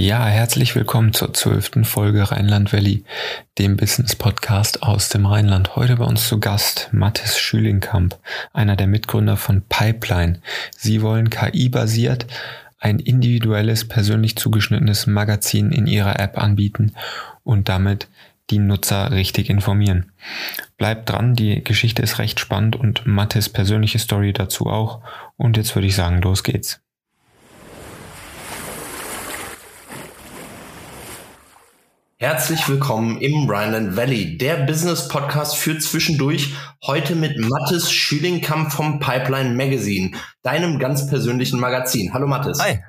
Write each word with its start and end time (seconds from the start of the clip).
Ja, 0.00 0.24
herzlich 0.24 0.74
willkommen 0.74 1.12
zur 1.12 1.34
zwölften 1.34 1.84
Folge 1.84 2.30
Rheinland 2.30 2.72
Valley, 2.72 3.04
dem 3.58 3.76
Business 3.76 4.16
Podcast 4.16 4.82
aus 4.82 5.10
dem 5.10 5.26
Rheinland. 5.26 5.76
Heute 5.76 5.96
bei 5.96 6.06
uns 6.06 6.26
zu 6.26 6.40
Gast 6.40 6.88
Mathis 6.90 7.38
Schülingkamp, 7.38 8.16
einer 8.54 8.76
der 8.76 8.86
Mitgründer 8.86 9.36
von 9.36 9.60
Pipeline. 9.60 10.40
Sie 10.74 11.02
wollen 11.02 11.28
KI-basiert 11.28 12.26
ein 12.78 12.98
individuelles, 12.98 13.86
persönlich 13.86 14.36
zugeschnittenes 14.36 15.06
Magazin 15.06 15.70
in 15.70 15.86
ihrer 15.86 16.18
App 16.18 16.38
anbieten 16.38 16.94
und 17.44 17.68
damit 17.68 18.08
die 18.48 18.58
Nutzer 18.58 19.12
richtig 19.12 19.50
informieren. 19.50 20.12
Bleibt 20.78 21.10
dran, 21.10 21.34
die 21.34 21.62
Geschichte 21.62 22.00
ist 22.00 22.18
recht 22.18 22.40
spannend 22.40 22.74
und 22.74 23.06
Mathis 23.06 23.50
persönliche 23.50 23.98
Story 23.98 24.32
dazu 24.32 24.64
auch. 24.64 25.02
Und 25.36 25.58
jetzt 25.58 25.74
würde 25.74 25.88
ich 25.88 25.94
sagen, 25.94 26.22
los 26.22 26.42
geht's. 26.42 26.80
Herzlich 32.22 32.68
willkommen 32.68 33.18
im 33.22 33.48
Rhineland 33.48 33.96
Valley, 33.96 34.36
der 34.36 34.56
Business 34.66 35.08
Podcast 35.08 35.56
für 35.56 35.78
zwischendurch. 35.78 36.54
Heute 36.84 37.14
mit 37.14 37.38
Mathis 37.38 37.90
Schülingkamp 37.90 38.70
vom 38.70 39.00
Pipeline 39.00 39.54
Magazine, 39.54 40.10
deinem 40.42 40.78
ganz 40.78 41.06
persönlichen 41.06 41.58
Magazin. 41.58 42.12
Hallo 42.12 42.26
Mathis. 42.26 42.62
Hi. 42.62 42.80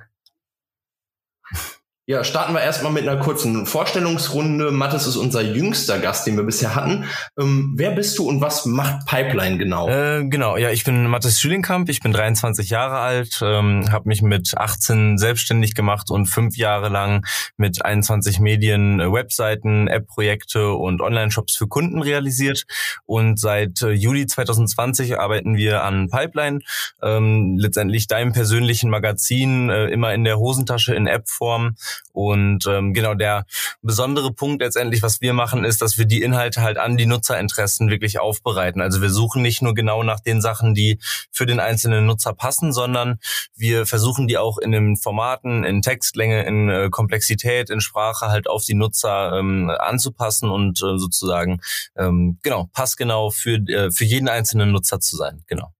Ja, 2.11 2.25
starten 2.25 2.51
wir 2.51 2.59
erstmal 2.59 2.91
mit 2.91 3.07
einer 3.07 3.21
kurzen 3.21 3.65
Vorstellungsrunde. 3.65 4.71
Mathis 4.71 5.07
ist 5.07 5.15
unser 5.15 5.41
jüngster 5.41 5.97
Gast, 5.97 6.27
den 6.27 6.35
wir 6.35 6.43
bisher 6.43 6.75
hatten. 6.75 7.05
Ähm, 7.39 7.75
wer 7.77 7.91
bist 7.91 8.19
du 8.19 8.27
und 8.27 8.41
was 8.41 8.65
macht 8.65 9.05
Pipeline 9.05 9.57
genau? 9.57 9.87
Äh, 9.87 10.25
genau, 10.25 10.57
ja, 10.57 10.71
ich 10.71 10.83
bin 10.83 11.07
Mathis 11.07 11.39
Schülingkamp, 11.39 11.87
ich 11.87 12.01
bin 12.01 12.11
23 12.11 12.69
Jahre 12.69 12.97
alt, 12.97 13.39
ähm, 13.41 13.89
habe 13.93 14.09
mich 14.09 14.21
mit 14.21 14.57
18 14.57 15.19
selbstständig 15.19 15.73
gemacht 15.73 16.11
und 16.11 16.25
fünf 16.25 16.57
Jahre 16.57 16.89
lang 16.89 17.25
mit 17.55 17.85
21 17.85 18.41
Medien 18.41 18.99
äh, 18.99 19.09
Webseiten, 19.09 19.87
App-Projekte 19.87 20.73
und 20.73 21.01
Online-Shops 21.01 21.55
für 21.55 21.69
Kunden 21.69 22.01
realisiert. 22.01 22.65
Und 23.05 23.39
seit 23.39 23.83
äh, 23.83 23.91
Juli 23.91 24.27
2020 24.27 25.17
arbeiten 25.17 25.55
wir 25.55 25.85
an 25.85 26.09
Pipeline, 26.09 26.59
ähm, 27.01 27.55
letztendlich 27.57 28.07
deinem 28.07 28.33
persönlichen 28.33 28.89
Magazin, 28.89 29.69
äh, 29.69 29.85
immer 29.85 30.13
in 30.13 30.25
der 30.25 30.39
Hosentasche 30.39 30.93
in 30.93 31.07
App-Form 31.07 31.77
und 32.13 32.67
ähm, 32.67 32.93
genau 32.93 33.13
der 33.13 33.45
besondere 33.81 34.33
Punkt 34.33 34.61
letztendlich, 34.61 35.01
was 35.01 35.21
wir 35.21 35.33
machen, 35.33 35.63
ist, 35.63 35.81
dass 35.81 35.97
wir 35.97 36.05
die 36.05 36.21
Inhalte 36.21 36.61
halt 36.61 36.77
an 36.77 36.97
die 36.97 37.05
Nutzerinteressen 37.05 37.89
wirklich 37.89 38.19
aufbereiten. 38.19 38.81
Also 38.81 39.01
wir 39.01 39.09
suchen 39.09 39.41
nicht 39.41 39.61
nur 39.61 39.73
genau 39.73 40.03
nach 40.03 40.19
den 40.19 40.41
Sachen, 40.41 40.73
die 40.73 40.99
für 41.31 41.45
den 41.45 41.59
einzelnen 41.59 42.05
Nutzer 42.05 42.33
passen, 42.33 42.73
sondern 42.73 43.19
wir 43.55 43.85
versuchen 43.85 44.27
die 44.27 44.37
auch 44.37 44.57
in 44.57 44.71
den 44.71 44.97
Formaten, 44.97 45.63
in 45.63 45.81
Textlänge, 45.81 46.43
in 46.43 46.69
äh, 46.69 46.89
Komplexität, 46.89 47.69
in 47.69 47.81
Sprache 47.81 48.27
halt 48.27 48.47
auf 48.47 48.65
die 48.65 48.75
Nutzer 48.75 49.37
ähm, 49.37 49.69
anzupassen 49.69 50.49
und 50.49 50.79
äh, 50.79 50.97
sozusagen 50.97 51.61
ähm, 51.95 52.39
genau 52.43 52.69
passgenau 52.73 53.31
für 53.31 53.55
äh, 53.67 53.91
für 53.91 54.05
jeden 54.05 54.27
einzelnen 54.27 54.71
Nutzer 54.71 54.99
zu 54.99 55.15
sein. 55.15 55.43
Genau. 55.47 55.73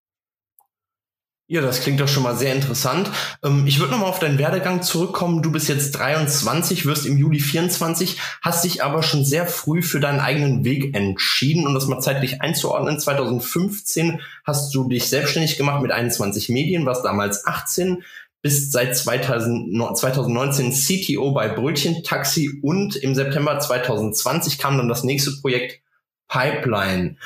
Ja, 1.52 1.60
das 1.60 1.82
klingt 1.82 2.00
doch 2.00 2.08
schon 2.08 2.24
mal 2.24 2.38
sehr 2.38 2.56
interessant. 2.56 3.12
Ähm, 3.44 3.68
ich 3.68 3.78
würde 3.78 3.92
nochmal 3.92 4.08
auf 4.08 4.20
deinen 4.20 4.38
Werdegang 4.38 4.84
zurückkommen. 4.84 5.42
Du 5.42 5.52
bist 5.52 5.68
jetzt 5.68 5.92
23, 5.92 6.86
wirst 6.86 7.06
im 7.06 7.18
Juli 7.18 7.42
24, 7.42 8.18
hast 8.42 8.64
dich 8.64 8.86
aber 8.86 9.04
schon 9.04 9.26
sehr 9.26 9.46
früh 9.46 9.82
für 9.82 10.00
deinen 10.00 10.22
eigenen 10.22 10.64
Weg 10.64 10.96
entschieden, 10.96 11.68
um 11.68 11.74
das 11.74 11.88
mal 11.88 12.00
zeitlich 12.00 12.42
einzuordnen. 12.42 12.98
2015 12.98 14.22
hast 14.46 14.74
du 14.74 14.88
dich 14.88 15.10
selbstständig 15.10 15.58
gemacht 15.58 15.82
mit 15.82 15.92
21 15.92 16.48
Medien, 16.48 16.86
warst 16.86 17.04
damals 17.04 17.46
18, 17.46 18.02
bist 18.42 18.72
seit 18.72 18.96
2019 18.96 20.72
CTO 20.72 21.34
bei 21.34 21.50
Brötchen 21.50 22.02
Taxi 22.06 22.62
und 22.64 22.96
im 22.96 23.14
September 23.14 23.60
2020 23.60 24.58
kam 24.58 24.78
dann 24.78 24.88
das 24.88 25.04
nächste 25.04 25.34
Projekt 25.42 25.82
Pipeline. 26.30 27.18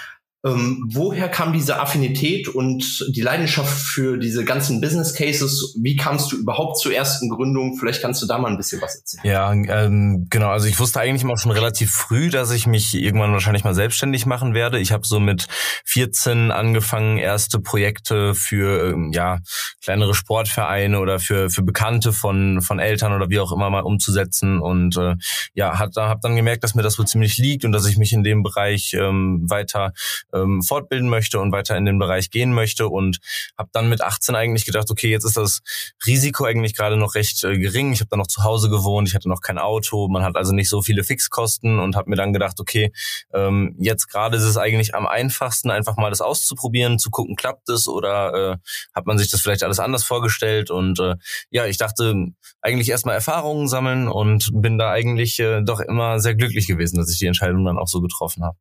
Ähm, 0.46 0.88
woher 0.94 1.28
kam 1.28 1.54
diese 1.54 1.80
Affinität 1.80 2.48
und 2.48 3.04
die 3.10 3.22
Leidenschaft 3.22 3.76
für 3.76 4.18
diese 4.18 4.46
ganzen 4.46 4.80
Business 4.80 5.16
Cases? 5.16 5.76
Wie 5.82 5.96
kamst 5.96 6.32
du 6.32 6.38
überhaupt 6.38 6.78
zur 6.78 6.94
ersten 6.94 7.30
Gründung? 7.30 7.78
Vielleicht 7.80 8.02
kannst 8.02 8.22
du 8.22 8.28
da 8.28 8.38
mal 8.38 8.52
ein 8.52 8.58
bisschen 8.58 8.80
was 8.82 8.96
erzählen. 8.96 9.24
Ja, 9.26 9.52
ähm, 9.52 10.28
genau. 10.30 10.50
Also 10.50 10.68
ich 10.68 10.80
wusste 10.80 11.00
eigentlich 11.00 11.24
immer 11.24 11.38
schon 11.38 11.52
relativ 11.52 11.92
früh, 11.92 12.30
dass 12.30 12.52
ich 12.52 12.68
mich 12.68 12.94
irgendwann 12.94 13.32
wahrscheinlich 13.32 13.64
mal 13.64 13.74
selbstständig 13.74 14.28
machen 14.28 14.54
werde. 14.54 14.80
Ich 14.80 14.92
habe 14.92 15.08
so 15.08 15.20
mit 15.20 15.48
14 15.86 16.52
angefangen, 16.52 17.18
erste 17.18 17.60
Projekte 17.60 18.36
für 18.36 18.92
ähm, 18.92 19.12
ja 19.14 19.40
kleinere 19.84 20.14
Sportvereine 20.14 21.00
oder 21.00 21.20
für 21.20 21.50
für 21.50 21.64
Bekannte 21.64 22.14
von 22.14 22.62
von 22.62 22.78
Eltern 22.78 23.14
oder 23.14 23.30
wie 23.30 23.40
auch 23.40 23.52
immer 23.52 23.72
mal 23.72 23.82
umzusetzen 23.82 24.60
und 24.60 24.96
äh, 24.98 25.16
ja, 25.56 25.80
hat 25.80 25.96
habe 25.96 26.20
dann 26.22 26.36
gemerkt, 26.36 26.64
dass 26.64 26.76
mir 26.76 26.84
das 26.84 27.00
wohl 27.00 27.08
ziemlich 27.08 27.38
liegt 27.38 27.66
und 27.66 27.72
dass 27.72 27.88
ich 27.88 27.98
mich 27.98 28.14
in 28.14 28.24
dem 28.24 28.44
Bereich 28.44 28.94
ähm, 28.94 29.50
weiter 29.50 29.94
ähm, 30.36 30.62
fortbilden 30.62 31.10
möchte 31.10 31.40
und 31.40 31.52
weiter 31.52 31.78
in 31.78 31.86
den 31.86 31.98
Bereich 31.98 32.30
gehen 32.30 32.54
möchte 32.54 32.88
und 32.88 33.20
habe 33.58 33.70
dann 33.72 33.90
mit 33.90 34.02
18 34.02 34.36
eigentlich 34.36 34.66
gedacht, 34.66 34.92
okay, 34.92 35.10
jetzt 35.10 35.24
ist 35.24 35.38
das 35.38 35.62
Risiko 36.06 36.46
eigentlich 36.46 36.76
gerade 36.76 36.98
noch 36.98 37.16
recht 37.16 37.44
äh, 37.44 37.58
gering. 37.58 37.94
Ich 37.94 38.02
habe 38.02 38.10
dann 38.10 38.20
noch 38.20 38.28
zu 38.28 38.44
Hause 38.44 38.70
gewohnt, 38.70 39.08
ich 39.08 39.16
hatte 39.16 39.30
noch 39.30 39.42
kein 39.42 39.58
Auto, 39.58 40.08
man 40.08 40.24
hat 40.24 40.36
also 40.36 40.54
nicht 40.54 40.70
so 40.70 40.82
viele 40.82 41.04
Fixkosten 41.04 41.80
und 41.80 41.96
habe 41.96 42.10
mir 42.10 42.16
dann 42.16 42.34
gedacht, 42.34 42.60
okay, 42.60 42.92
ähm, 43.34 43.76
jetzt 43.80 44.08
gerade 44.08 44.38
ist 44.38 44.44
es 44.44 44.58
eigentlich 44.58 44.96
am 44.96 45.08
einfachsten, 45.08 45.72
einfach 45.72 45.98
mal 45.98 46.10
das 46.10 46.22
auszuprobieren, 46.22 47.00
zu 47.00 47.10
gucken, 47.10 47.36
klappt 47.36 47.70
es 47.70 47.88
oder 47.88 48.34
äh, 48.34 48.58
hat 48.94 49.06
man 49.06 49.18
sich 49.18 49.30
das 49.30 49.42
vielleicht 49.42 49.64
alles 49.64 49.80
anders 49.80 50.04
vorgestellt 50.04 50.72
und 50.72 51.00
äh, 51.00 51.16
ja, 51.50 51.66
ich 51.66 51.78
dachte 51.78 52.28
eigentlich 52.62 52.90
erstmal 52.90 53.16
Erfahrungen 53.16 53.68
sammeln 53.68 54.08
und 54.08 54.52
bin 54.54 54.78
da 54.78 54.92
eigentlich 54.92 55.40
äh, 55.40 55.62
doch 55.62 55.80
immer 55.80 56.20
sehr 56.20 56.36
glücklich 56.36 56.68
gewesen, 56.68 56.98
dass 56.98 57.12
ich 57.12 57.20
die 57.20 57.28
Entscheidung 57.28 57.66
dann 57.66 57.78
auch 57.78 57.88
so 57.88 58.02
getroffen 58.02 58.44
habe. 58.44 58.58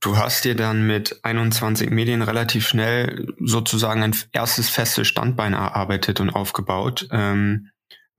Du 0.00 0.16
hast 0.16 0.44
dir 0.46 0.56
dann 0.56 0.86
mit 0.86 1.20
21 1.24 1.90
Medien 1.90 2.22
relativ 2.22 2.66
schnell 2.66 3.34
sozusagen 3.38 4.02
ein 4.02 4.16
erstes 4.32 4.70
festes 4.70 5.06
Standbein 5.06 5.52
erarbeitet 5.52 6.20
und 6.20 6.30
aufgebaut. 6.30 7.06
Ähm, 7.12 7.68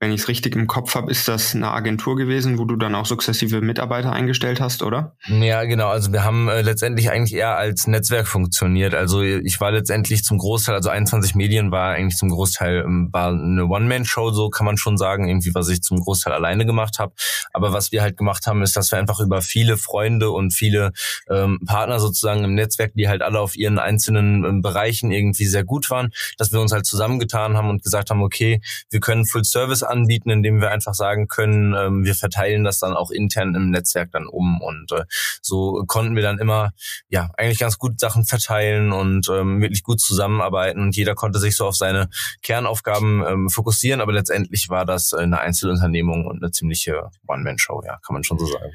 wenn 0.02 0.10
ich 0.10 0.22
es 0.22 0.28
richtig 0.28 0.56
im 0.56 0.66
Kopf 0.66 0.96
habe, 0.96 1.12
ist 1.12 1.28
das 1.28 1.54
eine 1.54 1.70
Agentur 1.70 2.16
gewesen, 2.16 2.58
wo 2.58 2.64
du 2.64 2.74
dann 2.74 2.96
auch 2.96 3.06
sukzessive 3.06 3.60
Mitarbeiter 3.60 4.12
eingestellt 4.12 4.60
hast, 4.60 4.82
oder? 4.82 5.14
Ja, 5.28 5.62
genau. 5.62 5.90
Also 5.90 6.12
wir 6.12 6.24
haben 6.24 6.48
äh, 6.48 6.60
letztendlich 6.62 7.08
eigentlich 7.08 7.34
eher 7.34 7.56
als 7.56 7.86
Netzwerk 7.86 8.26
funktioniert. 8.26 8.96
Also 8.96 9.22
ich 9.22 9.60
war 9.60 9.70
letztendlich 9.70 10.24
zum 10.24 10.38
Großteil, 10.38 10.74
also 10.74 10.90
21 10.90 11.36
Medien 11.36 11.70
war 11.70 11.92
eigentlich 11.92 12.16
zum 12.16 12.30
Großteil 12.30 12.82
ähm, 12.84 13.10
war 13.12 13.28
eine 13.28 13.66
One-Man-Show, 13.66 14.32
so 14.32 14.50
kann 14.50 14.66
man 14.66 14.76
schon 14.76 14.98
sagen, 14.98 15.28
irgendwie 15.28 15.54
was 15.54 15.68
ich 15.68 15.82
zum 15.82 16.00
Großteil 16.00 16.32
alleine 16.32 16.66
gemacht 16.66 16.98
habe. 16.98 17.12
Aber 17.52 17.72
was 17.72 17.92
wir 17.92 18.02
halt 18.02 18.16
gemacht 18.16 18.48
haben, 18.48 18.60
ist, 18.62 18.76
dass 18.76 18.90
wir 18.90 18.98
einfach 18.98 19.20
über 19.20 19.40
viele 19.40 19.76
Freunde 19.76 20.32
und 20.32 20.52
viele 20.52 20.90
ähm, 21.30 21.60
Partner 21.64 22.00
sozusagen 22.00 22.42
im 22.42 22.54
Netzwerk, 22.54 22.94
die 22.96 23.06
halt 23.08 23.22
alle 23.22 23.38
auf 23.38 23.54
ihren 23.54 23.78
einzelnen 23.78 24.44
ähm, 24.44 24.62
Bereichen 24.62 25.12
irgendwie 25.12 25.46
sehr 25.46 25.62
gut 25.62 25.90
waren, 25.90 26.10
dass 26.38 26.50
wir 26.50 26.60
uns 26.60 26.72
halt 26.72 26.86
zusammengetan 26.86 27.56
haben 27.56 27.70
und 27.70 27.84
gesagt 27.84 28.10
haben, 28.10 28.24
okay, 28.24 28.60
wir 28.90 28.98
können 28.98 29.26
Full 29.26 29.44
Service 29.44 29.84
anbieten, 29.92 30.30
indem 30.30 30.60
wir 30.60 30.70
einfach 30.70 30.94
sagen 30.94 31.28
können, 31.28 31.74
ähm, 31.74 32.04
wir 32.04 32.14
verteilen 32.14 32.64
das 32.64 32.80
dann 32.80 32.94
auch 32.94 33.10
intern 33.10 33.54
im 33.54 33.70
Netzwerk 33.70 34.10
dann 34.10 34.26
um. 34.26 34.60
Und 34.60 34.90
äh, 34.92 35.04
so 35.40 35.84
konnten 35.86 36.16
wir 36.16 36.22
dann 36.22 36.38
immer 36.38 36.72
ja 37.08 37.30
eigentlich 37.36 37.58
ganz 37.58 37.78
gut 37.78 38.00
Sachen 38.00 38.24
verteilen 38.24 38.92
und 38.92 39.28
ähm, 39.28 39.60
wirklich 39.60 39.82
gut 39.82 40.00
zusammenarbeiten. 40.00 40.80
Und 40.80 40.96
jeder 40.96 41.14
konnte 41.14 41.38
sich 41.38 41.56
so 41.56 41.66
auf 41.66 41.76
seine 41.76 42.08
Kernaufgaben 42.42 43.24
ähm, 43.26 43.48
fokussieren, 43.48 44.00
aber 44.00 44.12
letztendlich 44.12 44.68
war 44.68 44.84
das 44.84 45.12
eine 45.12 45.40
Einzelunternehmung 45.40 46.26
und 46.26 46.42
eine 46.42 46.50
ziemliche 46.50 47.10
One-Man-Show, 47.28 47.82
ja, 47.86 47.98
kann 48.04 48.14
man 48.14 48.24
schon 48.24 48.38
so 48.38 48.46
sagen. 48.46 48.72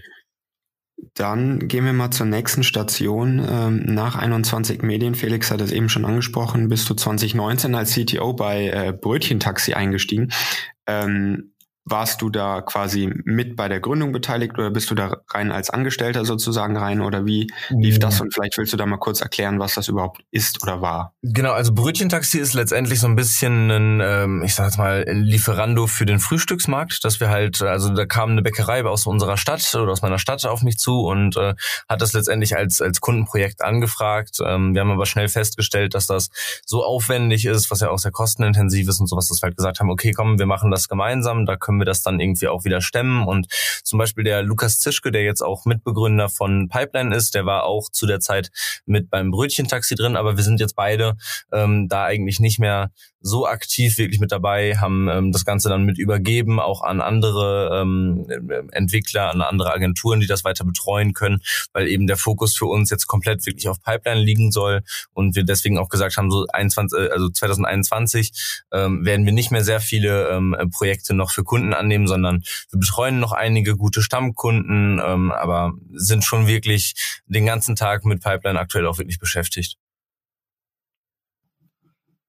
Dann 1.14 1.68
gehen 1.68 1.86
wir 1.86 1.94
mal 1.94 2.12
zur 2.12 2.26
nächsten 2.26 2.64
Station. 2.64 3.46
Ähm, 3.48 3.86
nach 3.86 4.16
21 4.16 4.82
Medien, 4.82 5.16
Felix 5.16 5.52
hat 5.52 5.62
es 5.62 5.72
eben 5.72 5.90
schon 5.90 6.06
angesprochen, 6.06 6.70
bist 6.70 6.90
du 6.90 6.96
2019 6.96 7.76
als 7.76 7.94
CTO 7.94 8.34
bei 8.34 8.68
äh, 8.68 8.94
Brötchentaxi 8.94 9.74
eingestiegen. 9.74 10.32
Ähm, 10.88 11.54
warst 11.90 12.22
du 12.22 12.30
da 12.30 12.62
quasi 12.62 13.12
mit 13.26 13.56
bei 13.56 13.68
der 13.68 13.80
Gründung 13.80 14.12
beteiligt 14.12 14.58
oder 14.58 14.70
bist 14.70 14.90
du 14.92 14.96
da 14.96 15.18
rein 15.30 15.52
als 15.52 15.70
Angestellter 15.70 16.26
sozusagen 16.26 16.78
rein 16.78 17.02
oder 17.02 17.26
wie 17.26 17.52
lief 17.70 18.00
das? 18.00 18.22
Und 18.22 18.34
vielleicht 18.34 18.58
willst 18.58 18.74
du 18.74 18.78
da 18.78 18.86
mal 18.86 18.98
kurz 18.98 19.22
erklären, 19.22 19.60
was 19.60 19.76
das 19.76 19.88
überhaupt 19.88 20.22
ist 20.32 20.62
oder 20.64 20.82
war. 20.82 21.14
Genau, 21.22 21.54
also 21.54 21.74
Brötchentaxi 21.74 22.40
ist 22.40 22.54
letztendlich 22.54 23.00
so 23.00 23.08
ein 23.08 23.16
bisschen 23.16 23.72
ein, 23.72 24.02
ähm, 24.02 24.44
ich 24.44 24.56
sag 24.56 24.66
jetzt 24.66 24.78
mal, 24.78 25.06
ein 25.08 25.24
Lieferando 25.24 25.88
für 25.88 26.06
den 26.06 26.20
Frühstücksmarkt, 26.20 27.04
dass 27.04 27.20
wir 27.20 27.30
halt, 27.30 27.62
also 27.62 27.94
da 27.94 28.06
kam 28.06 28.32
eine 28.32 28.42
Bäckerei 28.42 28.84
aus 28.84 29.08
unserer 29.08 29.38
Stadt 29.38 29.64
oder 29.76 29.92
aus 29.92 30.02
meiner 30.02 30.20
Stadt 30.20 30.46
auf 30.46 30.62
mich 30.62 30.78
zu 30.78 31.02
und 31.02 31.38
äh, 31.38 31.56
hat 31.90 32.02
das 32.02 32.14
letztendlich 32.14 32.56
als, 32.56 32.82
als 32.82 33.02
Kundenprojekt 33.02 33.62
angefragt. 33.62 34.40
Ähm, 34.46 34.74
wir 34.74 34.82
haben 34.82 34.92
aber 34.92 35.06
schnell 35.06 35.30
festgestellt, 35.30 35.94
dass 35.94 36.08
das 36.08 36.30
so 36.66 36.84
aufwendig 36.84 37.46
ist, 37.46 37.72
was 37.72 37.80
ja 37.80 37.90
auch 37.90 37.98
sehr 37.98 38.12
kostenintensiv 38.12 38.88
ist 38.90 39.00
und 39.00 39.08
sowas, 39.08 39.28
dass 39.28 39.42
wir 39.42 39.48
halt 39.48 39.58
gesagt 39.58 39.80
haben, 39.80 39.90
okay, 39.90 40.12
komm, 40.12 40.38
wir 40.38 40.46
machen 40.46 40.72
das 40.72 40.88
gemeinsam, 40.88 41.46
da 41.46 41.56
können 41.56 41.77
wir 41.80 41.86
das 41.86 42.02
dann 42.02 42.20
irgendwie 42.20 42.48
auch 42.48 42.66
wieder 42.66 42.82
stemmen. 42.82 43.28
Und 43.28 43.48
zum 43.84 44.00
Beispiel 44.00 44.24
der 44.24 44.44
Lukas 44.44 44.80
Zischke, 44.80 45.12
der 45.12 45.24
jetzt 45.24 45.42
auch 45.42 45.66
Mitbegründer 45.66 46.30
von 46.30 46.70
Pipeline 46.70 47.16
ist, 47.16 47.36
der 47.36 47.46
war 47.46 47.64
auch 47.64 47.90
zu 47.90 48.06
der 48.06 48.20
Zeit 48.20 48.52
mit 48.86 49.10
beim 49.10 49.32
Brötchentaxi 49.32 49.96
drin, 49.96 50.16
aber 50.16 50.38
wir 50.38 50.44
sind 50.44 50.60
jetzt 50.60 50.76
beide 50.76 51.18
ähm, 51.52 51.88
da 51.88 52.04
eigentlich 52.04 52.40
nicht 52.40 52.60
mehr 52.60 52.92
so 53.20 53.48
aktiv 53.48 53.98
wirklich 53.98 54.20
mit 54.20 54.32
dabei, 54.32 54.76
haben 54.78 55.10
ähm, 55.10 55.32
das 55.32 55.46
Ganze 55.46 55.70
dann 55.70 55.84
mit 55.84 55.98
übergeben, 55.98 56.60
auch 56.60 56.82
an 56.82 57.02
andere 57.02 57.82
ähm, 57.82 58.28
Entwickler, 58.72 59.32
an 59.32 59.42
andere 59.42 59.74
Agenturen, 59.74 60.20
die 60.20 60.28
das 60.28 60.44
weiter 60.44 60.66
betreuen 60.66 61.14
können, 61.14 61.42
weil 61.74 61.88
eben 61.88 62.08
der 62.08 62.18
Fokus 62.18 62.56
für 62.56 62.66
uns 62.66 62.90
jetzt 62.90 63.08
komplett 63.08 63.46
wirklich 63.46 63.68
auf 63.70 63.82
Pipeline 63.82 64.22
liegen 64.22 64.52
soll 64.52 64.82
und 65.14 65.36
wir 65.36 65.44
deswegen 65.44 65.78
auch 65.78 65.90
gesagt 65.90 66.18
haben, 66.18 66.32
so 66.32 66.46
21, 66.48 66.98
äh, 66.98 67.10
also 67.10 67.30
2021 67.30 68.32
ähm, 68.72 69.06
werden 69.06 69.26
wir 69.26 69.34
nicht 69.34 69.52
mehr 69.52 69.64
sehr 69.64 69.80
viele 69.80 70.30
ähm, 70.30 70.56
Projekte 70.72 71.14
noch 71.14 71.32
für 71.32 71.44
Kunden 71.44 71.74
annehmen, 71.74 72.08
sondern 72.08 72.44
wir 72.72 72.80
betreuen 72.80 73.20
noch 73.20 73.32
einige 73.32 73.76
gute 73.76 74.02
Stammkunden, 74.02 75.02
ähm, 75.04 75.32
aber 75.32 75.74
sind 75.94 76.24
schon 76.24 76.48
wirklich 76.48 76.94
den 77.26 77.46
ganzen 77.46 77.76
Tag 77.76 78.06
mit 78.06 78.22
Pipeline 78.22 78.60
aktuell 78.60 78.86
auch 78.88 78.98
wirklich 78.98 79.20
beschäftigt. 79.20 79.78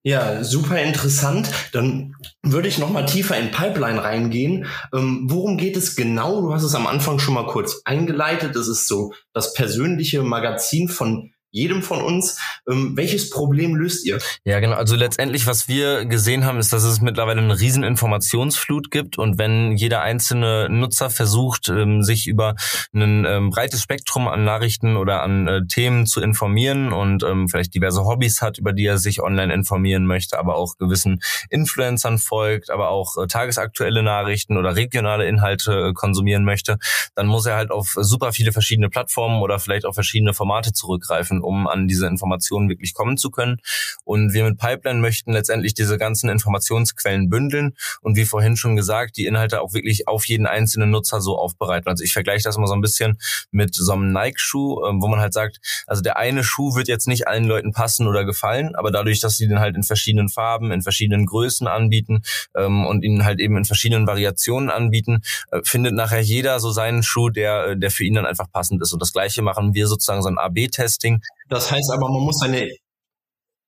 Ja, 0.04 0.44
super 0.44 0.80
interessant. 0.80 1.50
Dann 1.72 2.14
würde 2.42 2.68
ich 2.68 2.78
noch 2.78 2.90
mal 2.90 3.04
tiefer 3.04 3.36
in 3.36 3.50
Pipeline 3.50 4.02
reingehen. 4.02 4.66
Ähm, 4.94 5.26
worum 5.28 5.56
geht 5.56 5.76
es 5.76 5.96
genau? 5.96 6.40
Du 6.40 6.54
hast 6.54 6.62
es 6.62 6.74
am 6.74 6.86
Anfang 6.86 7.18
schon 7.18 7.34
mal 7.34 7.46
kurz 7.46 7.82
eingeleitet. 7.84 8.54
Das 8.54 8.68
ist 8.68 8.86
so 8.86 9.12
das 9.32 9.54
persönliche 9.54 10.22
Magazin 10.22 10.88
von 10.88 11.32
jedem 11.50 11.82
von 11.82 12.02
uns. 12.02 12.38
Ähm, 12.68 12.96
welches 12.96 13.30
Problem 13.30 13.74
löst 13.74 14.04
ihr? 14.06 14.18
Ja, 14.44 14.60
genau. 14.60 14.76
Also 14.76 14.96
letztendlich, 14.96 15.46
was 15.46 15.68
wir 15.68 16.04
gesehen 16.04 16.44
haben, 16.44 16.58
ist, 16.58 16.72
dass 16.72 16.84
es 16.84 17.00
mittlerweile 17.00 17.40
eine 17.40 17.58
riesen 17.58 17.82
Informationsflut 17.82 18.90
gibt 18.90 19.18
und 19.18 19.38
wenn 19.38 19.76
jeder 19.76 20.02
einzelne 20.02 20.68
Nutzer 20.68 21.10
versucht, 21.10 21.68
ähm, 21.68 22.02
sich 22.02 22.26
über 22.26 22.54
ein 22.92 23.24
ähm, 23.24 23.50
breites 23.50 23.82
Spektrum 23.82 24.28
an 24.28 24.44
Nachrichten 24.44 24.96
oder 24.96 25.22
an 25.22 25.46
äh, 25.46 25.66
Themen 25.66 26.06
zu 26.06 26.20
informieren 26.20 26.92
und 26.92 27.22
ähm, 27.22 27.48
vielleicht 27.48 27.74
diverse 27.74 28.04
Hobbys 28.04 28.42
hat, 28.42 28.58
über 28.58 28.72
die 28.72 28.86
er 28.86 28.98
sich 28.98 29.22
online 29.22 29.52
informieren 29.52 30.06
möchte, 30.06 30.38
aber 30.38 30.56
auch 30.56 30.76
gewissen 30.76 31.20
Influencern 31.50 32.18
folgt, 32.18 32.70
aber 32.70 32.90
auch 32.90 33.16
äh, 33.16 33.26
tagesaktuelle 33.26 34.02
Nachrichten 34.02 34.56
oder 34.56 34.76
regionale 34.76 35.26
Inhalte 35.26 35.88
äh, 35.88 35.92
konsumieren 35.92 36.44
möchte, 36.44 36.78
dann 37.14 37.26
muss 37.26 37.46
er 37.46 37.56
halt 37.56 37.70
auf 37.70 37.94
super 37.96 38.32
viele 38.32 38.52
verschiedene 38.52 38.90
Plattformen 38.90 39.42
oder 39.42 39.58
vielleicht 39.58 39.86
auf 39.86 39.94
verschiedene 39.94 40.34
Formate 40.34 40.72
zurückgreifen 40.72 41.37
müssen, 41.38 41.42
um 41.42 41.66
an 41.66 41.88
diese 41.88 42.06
Informationen 42.06 42.68
wirklich 42.68 42.94
kommen 42.94 43.16
zu 43.16 43.30
können. 43.30 43.58
Und 44.04 44.32
wir 44.32 44.44
mit 44.44 44.58
Pipeline 44.58 45.00
möchten 45.00 45.32
letztendlich 45.32 45.74
diese 45.74 45.98
ganzen 45.98 46.28
Informationsquellen 46.28 47.28
bündeln 47.28 47.74
und 48.02 48.16
wie 48.16 48.24
vorhin 48.24 48.56
schon 48.56 48.76
gesagt, 48.76 49.16
die 49.16 49.26
Inhalte 49.26 49.60
auch 49.60 49.72
wirklich 49.72 50.08
auf 50.08 50.26
jeden 50.26 50.46
einzelnen 50.46 50.90
Nutzer 50.90 51.20
so 51.20 51.36
aufbereiten. 51.38 51.88
Also 51.88 52.04
ich 52.04 52.12
vergleiche 52.12 52.44
das 52.44 52.58
mal 52.58 52.66
so 52.66 52.74
ein 52.74 52.80
bisschen 52.80 53.18
mit 53.50 53.74
so 53.74 53.92
einem 53.92 54.12
Nike-Schuh, 54.12 54.84
ähm, 54.86 55.02
wo 55.02 55.08
man 55.08 55.20
halt 55.20 55.32
sagt, 55.32 55.58
also 55.86 56.02
der 56.02 56.16
eine 56.16 56.44
Schuh 56.44 56.74
wird 56.74 56.88
jetzt 56.88 57.08
nicht 57.08 57.28
allen 57.28 57.44
Leuten 57.44 57.72
passen 57.72 58.06
oder 58.06 58.24
gefallen, 58.24 58.74
aber 58.74 58.90
dadurch, 58.90 59.20
dass 59.20 59.36
sie 59.36 59.48
den 59.48 59.60
halt 59.60 59.76
in 59.76 59.82
verschiedenen 59.82 60.28
Farben, 60.28 60.72
in 60.72 60.82
verschiedenen 60.82 61.26
Größen 61.26 61.66
anbieten 61.66 62.22
ähm, 62.56 62.86
und 62.86 63.04
ihn 63.04 63.24
halt 63.24 63.40
eben 63.40 63.56
in 63.56 63.64
verschiedenen 63.64 64.06
Variationen 64.06 64.70
anbieten, 64.70 65.20
äh, 65.50 65.60
findet 65.64 65.94
nachher 65.94 66.20
jeder 66.20 66.60
so 66.60 66.70
seinen 66.70 67.02
Schuh, 67.02 67.30
der, 67.30 67.74
der 67.74 67.90
für 67.90 68.04
ihn 68.04 68.14
dann 68.14 68.26
einfach 68.26 68.50
passend 68.50 68.82
ist. 68.82 68.92
Und 68.92 69.00
das 69.02 69.12
gleiche 69.12 69.42
machen 69.42 69.74
wir 69.74 69.86
sozusagen 69.86 70.22
so 70.22 70.28
ein 70.28 70.38
AB-Testing, 70.38 71.20
das 71.48 71.70
heißt 71.70 71.90
aber, 71.92 72.08
man 72.10 72.22
muss 72.22 72.38
seine, 72.38 72.68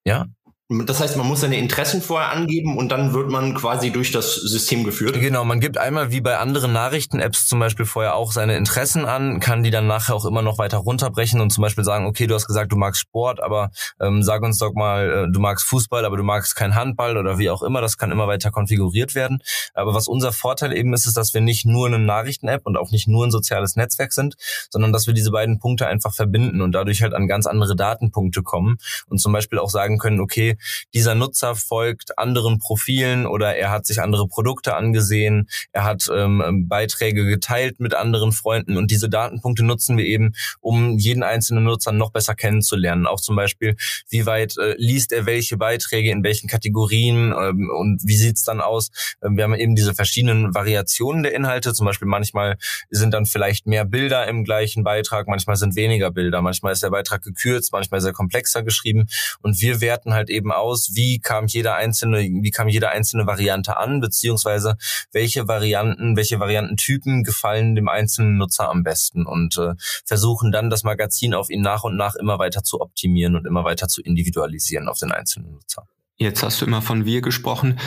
ja? 0.05 0.27
Das 0.73 1.01
heißt, 1.01 1.17
man 1.17 1.27
muss 1.27 1.41
seine 1.41 1.59
Interessen 1.59 2.01
vorher 2.01 2.31
angeben 2.31 2.79
und 2.79 2.93
dann 2.93 3.13
wird 3.13 3.29
man 3.29 3.55
quasi 3.55 3.91
durch 3.91 4.13
das 4.13 4.37
System 4.37 4.85
geführt. 4.85 5.19
Genau, 5.19 5.45
man 5.45 5.59
gibt 5.59 5.79
einmal 5.79 6.13
wie 6.13 6.21
bei 6.21 6.39
anderen 6.39 6.73
Nachrichten-Apps 6.73 7.49
zum 7.49 7.59
Beispiel 7.59 7.87
vorher 7.87 8.15
auch 8.15 8.31
seine 8.31 8.57
Interessen 8.57 9.05
an, 9.05 9.41
kann 9.41 9.65
die 9.65 9.73
dann 9.73 9.89
nachher 9.89 10.15
auch 10.15 10.25
immer 10.25 10.43
noch 10.43 10.59
weiter 10.59 10.79
runterbrechen 10.79 11.41
und 11.41 11.51
zum 11.51 11.63
Beispiel 11.63 11.83
sagen, 11.83 12.07
okay, 12.07 12.29
du 12.29 12.37
hast 12.37 12.47
gesagt, 12.47 12.71
du 12.71 12.77
magst 12.77 13.01
Sport, 13.01 13.43
aber 13.43 13.73
ähm, 14.01 14.23
sag 14.23 14.43
uns 14.45 14.59
doch 14.59 14.73
mal, 14.73 15.27
äh, 15.29 15.33
du 15.33 15.41
magst 15.41 15.67
Fußball, 15.67 16.05
aber 16.05 16.17
du 16.17 16.23
magst 16.23 16.55
kein 16.55 16.77
Handball 16.77 17.17
oder 17.17 17.37
wie 17.39 17.51
auch 17.51 17.65
immer. 17.65 17.81
Das 17.81 17.99
kann 17.99 18.13
immer 18.13 18.29
weiter 18.29 18.53
konfiguriert 18.53 19.17
werden. 19.17 19.41
Aber 19.75 19.93
was 19.93 20.07
unser 20.07 20.31
Vorteil 20.31 20.73
eben 20.73 20.95
ist, 20.95 21.05
ist, 21.05 21.17
dass 21.17 21.35
wir 21.35 21.41
nicht 21.41 21.67
nur 21.67 21.89
eine 21.89 21.99
Nachrichten-App 21.99 22.63
und 22.65 22.77
auch 22.77 22.93
nicht 22.93 23.09
nur 23.09 23.27
ein 23.27 23.33
soziales 23.33 23.75
Netzwerk 23.75 24.13
sind, 24.13 24.37
sondern 24.71 24.93
dass 24.93 25.09
wir 25.09 25.15
diese 25.15 25.33
beiden 25.33 25.59
Punkte 25.59 25.89
einfach 25.89 26.15
verbinden 26.15 26.61
und 26.61 26.71
dadurch 26.71 27.03
halt 27.03 27.13
an 27.13 27.27
ganz 27.27 27.49
andere 27.49 27.75
Datenpunkte 27.75 28.45
kommen 28.45 28.79
und 29.09 29.19
zum 29.19 29.33
Beispiel 29.33 29.59
auch 29.59 29.71
sagen 29.71 29.99
können, 29.99 30.21
okay, 30.21 30.59
dieser 30.95 31.15
Nutzer 31.15 31.55
folgt 31.57 32.19
anderen 32.19 32.59
Profilen 32.59 33.27
oder 33.27 33.57
er 33.57 33.71
hat 33.71 33.87
sich 33.87 34.01
andere 34.01 34.29
Produkte 34.29 34.75
angesehen, 34.75 35.49
er 35.73 35.85
hat 35.85 36.09
ähm, 36.13 36.67
Beiträge 36.69 37.27
geteilt 37.27 37.81
mit 37.81 37.95
anderen 37.95 38.33
Freunden 38.33 38.77
und 38.77 38.91
diese 38.91 39.09
Datenpunkte 39.09 39.65
nutzen 39.65 39.97
wir 39.97 40.05
eben, 40.05 40.33
um 40.61 40.99
jeden 40.99 41.23
einzelnen 41.23 41.65
Nutzer 41.65 41.93
noch 41.93 42.11
besser 42.11 42.35
kennenzulernen. 42.35 43.07
Auch 43.07 43.21
zum 43.21 43.37
Beispiel, 43.37 43.77
wie 44.09 44.27
weit 44.27 44.57
äh, 44.59 44.75
liest 44.77 45.13
er 45.13 45.27
welche 45.27 45.57
Beiträge, 45.57 46.11
in 46.11 46.25
welchen 46.25 46.49
Kategorien 46.49 47.35
ähm, 47.39 47.71
und 47.71 48.03
wie 48.05 48.17
sieht's 48.17 48.45
dann 48.45 48.61
aus. 48.61 48.91
Ähm, 49.23 49.37
wir 49.37 49.45
haben 49.45 49.55
eben 49.55 49.75
diese 49.75 49.95
verschiedenen 49.95 50.55
Variationen 50.55 51.23
der 51.23 51.35
Inhalte. 51.35 51.73
Zum 51.73 51.87
Beispiel 51.87 52.09
manchmal 52.09 52.57
sind 52.91 53.15
dann 53.15 53.27
vielleicht 53.27 53.67
mehr 53.67 53.85
Bilder 53.85 54.27
im 54.27 54.45
gleichen 54.45 54.85
Beitrag, 54.85 55.29
manchmal 55.29 55.57
sind 55.57 55.77
weniger 55.77 56.11
Bilder, 56.11 56.43
manchmal 56.43 56.73
ist 56.73 56.83
der 56.83 56.91
Beitrag 56.91 57.23
gekürzt, 57.23 57.73
manchmal 57.73 58.01
sehr 58.01 58.13
komplexer 58.13 58.63
geschrieben 58.63 59.07
und 59.43 59.61
wir 59.61 59.81
werten 59.81 60.13
halt 60.15 60.31
eben 60.31 60.50
aus, 60.53 60.93
wie 60.95 61.21
kam 61.21 61.47
jeder 61.47 61.75
einzelne, 61.75 62.21
wie 62.21 62.51
kam 62.51 62.69
jede 62.69 62.91
einzelne 62.91 63.27
Variante 63.27 63.77
an, 63.77 64.01
beziehungsweise 64.01 64.77
welche 65.13 65.49
Varianten, 65.49 66.17
welche 66.17 66.41
Variantentypen 66.41 67.25
gefallen 67.25 67.75
dem 67.75 67.89
einzelnen 67.89 68.37
Nutzer 68.37 68.69
am 68.69 68.83
besten 68.83 69.27
und 69.27 69.57
äh, 69.59 69.75
versuchen 70.05 70.53
dann 70.53 70.71
das 70.71 70.83
Magazin 70.83 71.35
auf 71.35 71.51
ihn 71.51 71.61
nach 71.61 71.85
und 71.85 71.97
nach 71.97 72.15
immer 72.15 72.39
weiter 72.39 72.63
zu 72.63 72.81
optimieren 72.81 73.37
und 73.37 73.47
immer 73.47 73.65
weiter 73.65 73.89
zu 73.89 74.03
individualisieren 74.03 74.89
auf 74.89 74.99
den 74.99 75.13
einzelnen 75.13 75.53
Nutzer. 75.53 75.87
Jetzt 76.17 76.43
hast 76.43 76.61
du 76.61 76.67
immer 76.67 76.83
von 76.83 77.05
wir 77.05 77.23
gesprochen. 77.23 77.79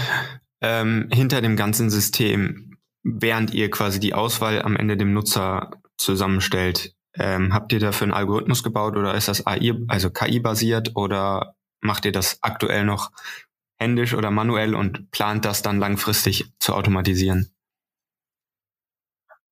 Ähm, 0.59 1.09
hinter 1.11 1.41
dem 1.41 1.55
ganzen 1.55 1.89
System, 1.89 2.77
während 3.03 3.53
ihr 3.53 3.69
quasi 3.69 3.99
die 3.99 4.13
Auswahl 4.13 4.61
am 4.61 4.75
Ende 4.75 4.97
dem 4.97 5.13
Nutzer 5.13 5.71
zusammenstellt, 5.97 6.95
ähm, 7.15 7.53
habt 7.53 7.71
ihr 7.73 7.79
dafür 7.79 8.05
einen 8.05 8.13
Algorithmus 8.13 8.63
gebaut 8.63 8.95
oder 8.95 9.13
ist 9.13 9.27
das 9.27 9.45
AI, 9.45 9.73
also 9.87 10.09
KI-basiert 10.09 10.95
oder 10.95 11.55
macht 11.83 12.05
ihr 12.05 12.11
das 12.11 12.39
aktuell 12.41 12.85
noch 12.85 13.11
händisch 13.77 14.13
oder 14.13 14.31
manuell 14.31 14.75
und 14.75 15.11
plant 15.11 15.45
das 15.45 15.61
dann 15.61 15.79
langfristig 15.79 16.51
zu 16.59 16.73
automatisieren? 16.73 17.53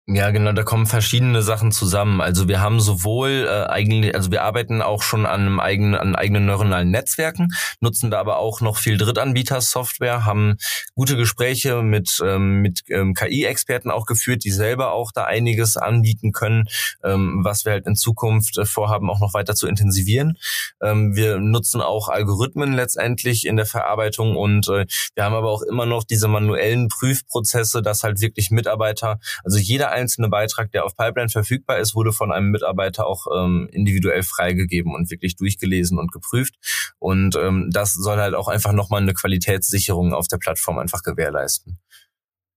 Ja, 0.08 0.32
genau, 0.32 0.52
da 0.52 0.64
kommen 0.64 0.88
verschiedene 0.88 1.44
Sachen 1.44 1.72
zusammen. 1.72 2.22
Also 2.22 2.48
wir 2.48 2.60
haben 2.60 2.80
sowohl 2.80 3.48
äh, 3.48 3.70
eigentlich, 3.70 4.16
also 4.16 4.32
wir 4.32 4.42
arbeiten 4.44 4.82
auch 4.82 5.04
schon 5.04 5.28
an 5.28 5.42
einem 5.42 5.60
eigenen, 5.60 5.94
an 5.94 6.16
eigenen 6.16 6.48
neuronalen 6.48 6.90
Netzwerken, 6.90 7.50
nutzen 7.82 8.10
da 8.10 8.20
aber 8.20 8.38
auch 8.38 8.62
noch 8.62 8.78
viel 8.78 8.98
Drittanbieter-Software, 8.98 10.26
haben 10.26 10.58
gute 10.96 11.16
Gespräche 11.16 11.84
mit 11.84 12.20
ähm, 12.26 12.62
mit 12.62 12.82
ähm, 12.90 13.14
KI-Experten 13.14 13.92
auch 13.92 14.08
geführt, 14.08 14.44
die 14.44 14.50
selber 14.50 14.92
auch 14.92 15.12
da 15.12 15.26
einiges 15.26 15.78
anbieten 15.78 16.32
können, 16.32 16.66
ähm, 17.04 17.42
was 17.44 17.64
wir 17.66 17.74
halt 17.74 17.86
in 17.86 17.96
Zukunft 17.96 18.58
äh, 18.58 18.66
vorhaben, 18.66 19.10
auch 19.10 19.20
noch 19.20 19.36
weiter 19.36 19.54
zu 19.54 19.68
intensivieren. 19.68 20.36
Ähm, 20.82 21.16
wir 21.16 21.38
nutzen 21.38 21.80
auch 21.80 22.10
Algorithmen 22.10 22.74
letztendlich 22.74 23.46
in 23.46 23.56
der 23.56 23.68
Verarbeitung 23.68 24.36
und 24.36 24.68
äh, 24.68 24.88
wir 25.14 25.24
haben 25.24 25.36
aber 25.36 25.52
auch 25.52 25.62
immer 25.62 25.86
noch 25.86 26.04
diese 26.04 26.28
manuellen 26.28 26.88
Prüfprozesse, 26.88 27.84
dass 27.84 28.04
halt 28.04 28.20
wirklich 28.20 28.50
Mitarbeiter, 28.50 29.20
also 29.44 29.60
jeder 29.60 29.91
einzelne 29.92 30.30
Beitrag, 30.30 30.72
der 30.72 30.86
auf 30.86 30.96
Pipeline 30.96 31.30
verfügbar 31.30 31.80
ist, 31.80 31.96
wurde 31.96 32.12
von 32.12 32.32
einem 32.32 32.52
Mitarbeiter 32.52 33.06
auch 33.06 33.28
ähm, 33.36 33.70
individuell 33.72 34.24
freigegeben 34.24 34.94
und 34.94 35.10
wirklich 35.12 35.36
durchgelesen 35.36 36.00
und 36.00 36.12
geprüft. 36.12 36.56
Und 37.00 37.36
ähm, 37.36 37.70
das 37.72 37.94
soll 37.94 38.18
halt 38.18 38.36
auch 38.36 38.48
einfach 38.48 38.74
nochmal 38.74 39.02
eine 39.02 39.14
Qualitätssicherung 39.14 40.14
auf 40.14 40.28
der 40.28 40.38
Plattform 40.38 40.80
einfach 40.80 41.04
gewährleisten. 41.04 41.80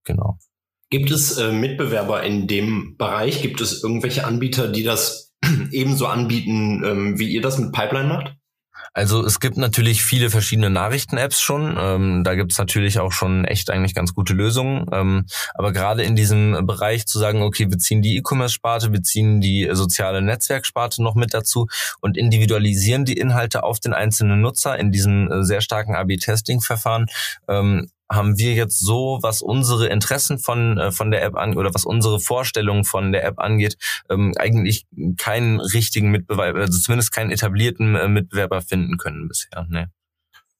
Genau. 0.04 0.38
Gibt 0.90 1.10
es 1.10 1.38
äh, 1.38 1.50
Mitbewerber 1.50 2.22
in 2.22 2.46
dem 2.46 2.96
Bereich? 2.96 3.42
Gibt 3.42 3.60
es 3.60 3.82
irgendwelche 3.82 4.24
Anbieter, 4.26 4.68
die 4.68 4.84
das 4.84 5.34
ebenso 5.70 6.06
anbieten, 6.06 6.84
ähm, 6.84 7.18
wie 7.18 7.28
ihr 7.28 7.42
das 7.42 7.58
mit 7.58 7.72
Pipeline 7.72 8.08
macht? 8.08 8.36
Also 8.94 9.26
es 9.26 9.40
gibt 9.40 9.56
natürlich 9.56 10.04
viele 10.04 10.30
verschiedene 10.30 10.70
Nachrichten-Apps 10.70 11.40
schon. 11.40 11.76
Ähm, 11.76 12.22
da 12.22 12.36
gibt 12.36 12.52
es 12.52 12.58
natürlich 12.58 13.00
auch 13.00 13.10
schon 13.10 13.44
echt 13.44 13.68
eigentlich 13.68 13.92
ganz 13.92 14.14
gute 14.14 14.34
Lösungen. 14.34 14.86
Ähm, 14.92 15.26
aber 15.54 15.72
gerade 15.72 16.04
in 16.04 16.14
diesem 16.14 16.64
Bereich 16.64 17.04
zu 17.06 17.18
sagen, 17.18 17.42
okay, 17.42 17.68
wir 17.68 17.78
ziehen 17.78 18.02
die 18.02 18.16
E-Commerce-Sparte, 18.16 18.92
wir 18.92 19.02
ziehen 19.02 19.40
die 19.40 19.68
soziale 19.72 20.22
Netzwerksparte 20.22 21.02
noch 21.02 21.16
mit 21.16 21.34
dazu 21.34 21.66
und 22.00 22.16
individualisieren 22.16 23.04
die 23.04 23.18
Inhalte 23.18 23.64
auf 23.64 23.80
den 23.80 23.94
einzelnen 23.94 24.40
Nutzer 24.40 24.78
in 24.78 24.92
diesem 24.92 25.30
äh, 25.30 25.42
sehr 25.42 25.60
starken 25.60 25.96
AB-Testing-Verfahren, 25.96 27.06
ähm, 27.48 27.90
haben 28.10 28.38
wir 28.38 28.54
jetzt 28.54 28.78
so, 28.78 29.18
was 29.22 29.42
unsere 29.42 29.88
Interessen 29.88 30.38
von, 30.38 30.78
äh, 30.78 30.92
von 30.92 31.10
der 31.10 31.22
App 31.22 31.36
an 31.36 31.56
oder 31.56 31.72
was 31.74 31.84
unsere 31.84 32.20
Vorstellungen 32.20 32.84
von 32.84 33.12
der 33.12 33.24
App 33.24 33.38
angeht, 33.38 33.76
ähm, 34.10 34.32
eigentlich 34.38 34.86
keinen 35.16 35.60
richtigen 35.60 36.10
Mitbewerber, 36.10 36.60
also 36.60 36.78
zumindest 36.78 37.12
keinen 37.12 37.30
etablierten 37.30 37.96
äh, 37.96 38.08
Mitbewerber 38.08 38.60
finden 38.62 38.96
können 38.98 39.28
bisher. 39.28 39.66
Ne. 39.68 39.90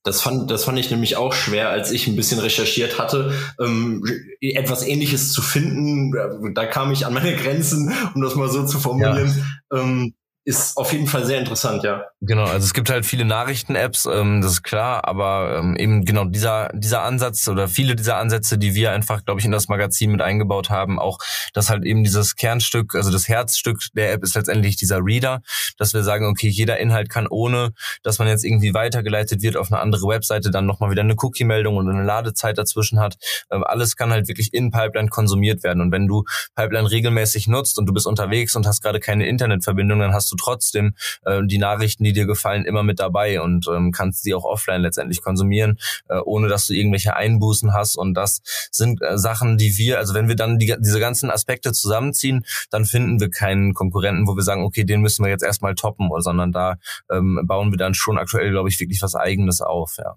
Das 0.04 0.20
fand, 0.20 0.50
das 0.50 0.64
fand 0.64 0.78
ich 0.78 0.90
nämlich 0.90 1.16
auch 1.16 1.32
schwer, 1.32 1.70
als 1.70 1.90
ich 1.90 2.06
ein 2.06 2.16
bisschen 2.16 2.38
recherchiert 2.38 2.98
hatte, 2.98 3.32
ähm, 3.58 4.04
etwas 4.40 4.86
Ähnliches 4.86 5.32
zu 5.32 5.40
finden. 5.40 6.12
Da 6.54 6.66
kam 6.66 6.92
ich 6.92 7.06
an 7.06 7.14
meine 7.14 7.34
Grenzen, 7.34 7.90
um 8.14 8.20
das 8.20 8.34
mal 8.34 8.50
so 8.50 8.66
zu 8.66 8.78
formulieren. 8.78 9.34
Ja. 9.72 9.80
Ähm, 9.80 10.14
ist 10.46 10.76
auf 10.76 10.92
jeden 10.92 11.06
Fall 11.06 11.24
sehr 11.24 11.38
interessant, 11.38 11.82
ja. 11.84 12.04
Genau, 12.20 12.44
also 12.44 12.64
es 12.64 12.74
gibt 12.74 12.90
halt 12.90 13.06
viele 13.06 13.24
Nachrichten-Apps, 13.24 14.04
ähm, 14.06 14.42
das 14.42 14.52
ist 14.52 14.62
klar, 14.62 15.08
aber 15.08 15.56
ähm, 15.58 15.76
eben 15.76 16.04
genau 16.04 16.26
dieser 16.26 16.70
dieser 16.74 17.02
Ansatz 17.02 17.48
oder 17.48 17.66
viele 17.66 17.96
dieser 17.96 18.18
Ansätze, 18.18 18.58
die 18.58 18.74
wir 18.74 18.92
einfach, 18.92 19.24
glaube 19.24 19.40
ich, 19.40 19.46
in 19.46 19.52
das 19.52 19.68
Magazin 19.68 20.12
mit 20.12 20.20
eingebaut 20.20 20.68
haben, 20.68 20.98
auch 20.98 21.18
dass 21.54 21.70
halt 21.70 21.84
eben 21.84 22.04
dieses 22.04 22.36
Kernstück, 22.36 22.94
also 22.94 23.10
das 23.10 23.26
Herzstück 23.26 23.78
der 23.94 24.12
App 24.12 24.22
ist 24.22 24.34
letztendlich 24.34 24.76
dieser 24.76 24.98
Reader, 25.02 25.40
dass 25.78 25.94
wir 25.94 26.02
sagen, 26.02 26.26
okay, 26.26 26.48
jeder 26.48 26.78
Inhalt 26.78 27.08
kann 27.08 27.26
ohne, 27.26 27.72
dass 28.02 28.18
man 28.18 28.28
jetzt 28.28 28.44
irgendwie 28.44 28.74
weitergeleitet 28.74 29.40
wird 29.40 29.56
auf 29.56 29.72
eine 29.72 29.80
andere 29.80 30.06
Webseite, 30.06 30.50
dann 30.50 30.66
nochmal 30.66 30.90
wieder 30.90 31.02
eine 31.02 31.14
Cookie-Meldung 31.16 31.76
und 31.76 31.88
eine 31.88 32.04
Ladezeit 32.04 32.58
dazwischen 32.58 33.00
hat. 33.00 33.16
Ähm, 33.50 33.64
alles 33.64 33.96
kann 33.96 34.10
halt 34.10 34.28
wirklich 34.28 34.52
in 34.52 34.70
Pipeline 34.70 35.08
konsumiert 35.08 35.62
werden 35.62 35.80
und 35.80 35.90
wenn 35.90 36.06
du 36.06 36.24
Pipeline 36.54 36.90
regelmäßig 36.90 37.48
nutzt 37.48 37.78
und 37.78 37.86
du 37.86 37.94
bist 37.94 38.06
unterwegs 38.06 38.54
und 38.56 38.66
hast 38.66 38.82
gerade 38.82 39.00
keine 39.00 39.26
Internetverbindung, 39.26 40.00
dann 40.00 40.12
hast 40.12 40.30
du 40.30 40.33
du 40.34 40.36
trotzdem 40.36 40.94
äh, 41.24 41.42
die 41.44 41.58
Nachrichten, 41.58 42.04
die 42.04 42.12
dir 42.12 42.26
gefallen, 42.26 42.64
immer 42.64 42.82
mit 42.82 42.98
dabei 42.98 43.40
und 43.40 43.66
ähm, 43.68 43.92
kannst 43.92 44.22
sie 44.22 44.34
auch 44.34 44.44
offline 44.44 44.82
letztendlich 44.82 45.22
konsumieren, 45.22 45.78
äh, 46.08 46.18
ohne 46.18 46.48
dass 46.48 46.66
du 46.66 46.74
irgendwelche 46.74 47.16
Einbußen 47.16 47.72
hast. 47.72 47.96
Und 47.96 48.14
das 48.14 48.40
sind 48.70 49.00
äh, 49.02 49.18
Sachen, 49.18 49.58
die 49.58 49.76
wir, 49.78 49.98
also 49.98 50.14
wenn 50.14 50.28
wir 50.28 50.36
dann 50.36 50.58
die, 50.58 50.74
diese 50.78 51.00
ganzen 51.00 51.30
Aspekte 51.30 51.72
zusammenziehen, 51.72 52.44
dann 52.70 52.84
finden 52.84 53.20
wir 53.20 53.30
keinen 53.30 53.74
Konkurrenten, 53.74 54.26
wo 54.26 54.36
wir 54.36 54.42
sagen, 54.42 54.64
okay, 54.64 54.84
den 54.84 55.00
müssen 55.00 55.24
wir 55.24 55.30
jetzt 55.30 55.44
erstmal 55.44 55.74
toppen, 55.74 56.10
sondern 56.18 56.52
da 56.52 56.76
ähm, 57.10 57.40
bauen 57.44 57.70
wir 57.70 57.78
dann 57.78 57.94
schon 57.94 58.18
aktuell, 58.18 58.50
glaube 58.50 58.68
ich, 58.68 58.80
wirklich 58.80 59.02
was 59.02 59.14
Eigenes 59.14 59.60
auf. 59.60 59.96
Ja. 59.98 60.16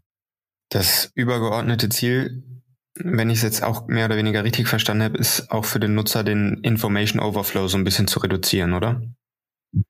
Das 0.69 1.11
übergeordnete 1.15 1.89
Ziel 1.89 2.43
wenn 3.03 3.29
ich 3.29 3.37
es 3.37 3.43
jetzt 3.43 3.63
auch 3.63 3.87
mehr 3.87 4.05
oder 4.05 4.17
weniger 4.17 4.43
richtig 4.43 4.67
verstanden 4.67 5.03
habe, 5.03 5.17
ist 5.17 5.51
auch 5.51 5.65
für 5.65 5.79
den 5.79 5.95
Nutzer 5.95 6.23
den 6.23 6.59
Information 6.63 7.21
Overflow 7.21 7.67
so 7.67 7.77
ein 7.77 7.83
bisschen 7.83 8.07
zu 8.07 8.19
reduzieren, 8.19 8.73
oder? 8.73 9.01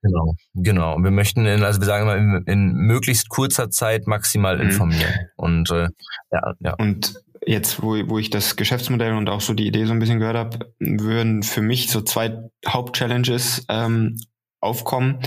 Genau, 0.01 0.35
genau. 0.53 0.95
Und 0.95 1.03
wir 1.03 1.11
möchten, 1.11 1.45
in, 1.45 1.63
also 1.63 1.79
wir 1.79 1.85
sagen 1.85 2.05
mal, 2.05 2.17
in, 2.17 2.43
in 2.45 2.73
möglichst 2.73 3.29
kurzer 3.29 3.69
Zeit 3.69 4.07
maximal 4.07 4.57
mhm. 4.57 4.63
informieren. 4.63 5.13
Mhm. 5.13 5.27
Und 5.35 5.71
äh, 5.71 5.89
ja, 6.31 6.53
ja. 6.59 6.73
Und 6.75 7.13
jetzt, 7.45 7.81
wo, 7.81 7.95
wo 8.09 8.19
ich 8.19 8.29
das 8.29 8.55
Geschäftsmodell 8.55 9.13
und 9.13 9.29
auch 9.29 9.41
so 9.41 9.53
die 9.53 9.67
Idee 9.67 9.85
so 9.85 9.93
ein 9.93 9.99
bisschen 9.99 10.19
gehört 10.19 10.37
habe, 10.37 10.73
würden 10.79 11.43
für 11.43 11.61
mich 11.61 11.89
so 11.89 12.01
zwei 12.01 12.37
Hauptchallenges 12.67 13.65
ähm, 13.69 14.19
aufkommen, 14.59 15.19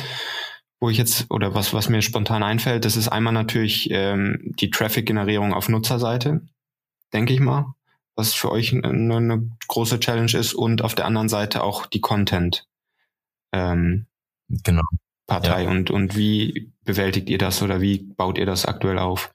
wo 0.80 0.90
ich 0.90 0.98
jetzt, 0.98 1.30
oder 1.30 1.54
was, 1.54 1.72
was 1.72 1.88
mir 1.88 2.02
spontan 2.02 2.42
einfällt, 2.42 2.84
das 2.84 2.96
ist 2.96 3.08
einmal 3.08 3.32
natürlich 3.32 3.88
ähm, 3.90 4.52
die 4.60 4.70
Traffic-Generierung 4.70 5.54
auf 5.54 5.68
Nutzerseite, 5.68 6.42
denke 7.12 7.32
ich 7.32 7.40
mal, 7.40 7.74
was 8.16 8.34
für 8.34 8.50
euch 8.50 8.72
eine, 8.72 9.16
eine 9.16 9.50
große 9.68 10.00
Challenge 10.00 10.32
ist 10.34 10.54
und 10.54 10.82
auf 10.82 10.94
der 10.94 11.06
anderen 11.06 11.28
Seite 11.28 11.62
auch 11.62 11.86
die 11.86 12.00
Content. 12.00 12.66
Ähm, 13.52 14.06
genau. 14.62 14.82
Partei 15.26 15.64
ja. 15.64 15.70
und, 15.70 15.90
und 15.90 16.16
wie 16.16 16.72
bewältigt 16.84 17.30
ihr 17.30 17.38
das 17.38 17.62
oder 17.62 17.80
wie 17.80 17.98
baut 18.16 18.38
ihr 18.38 18.46
das 18.46 18.66
aktuell 18.66 18.98
auf? 18.98 19.32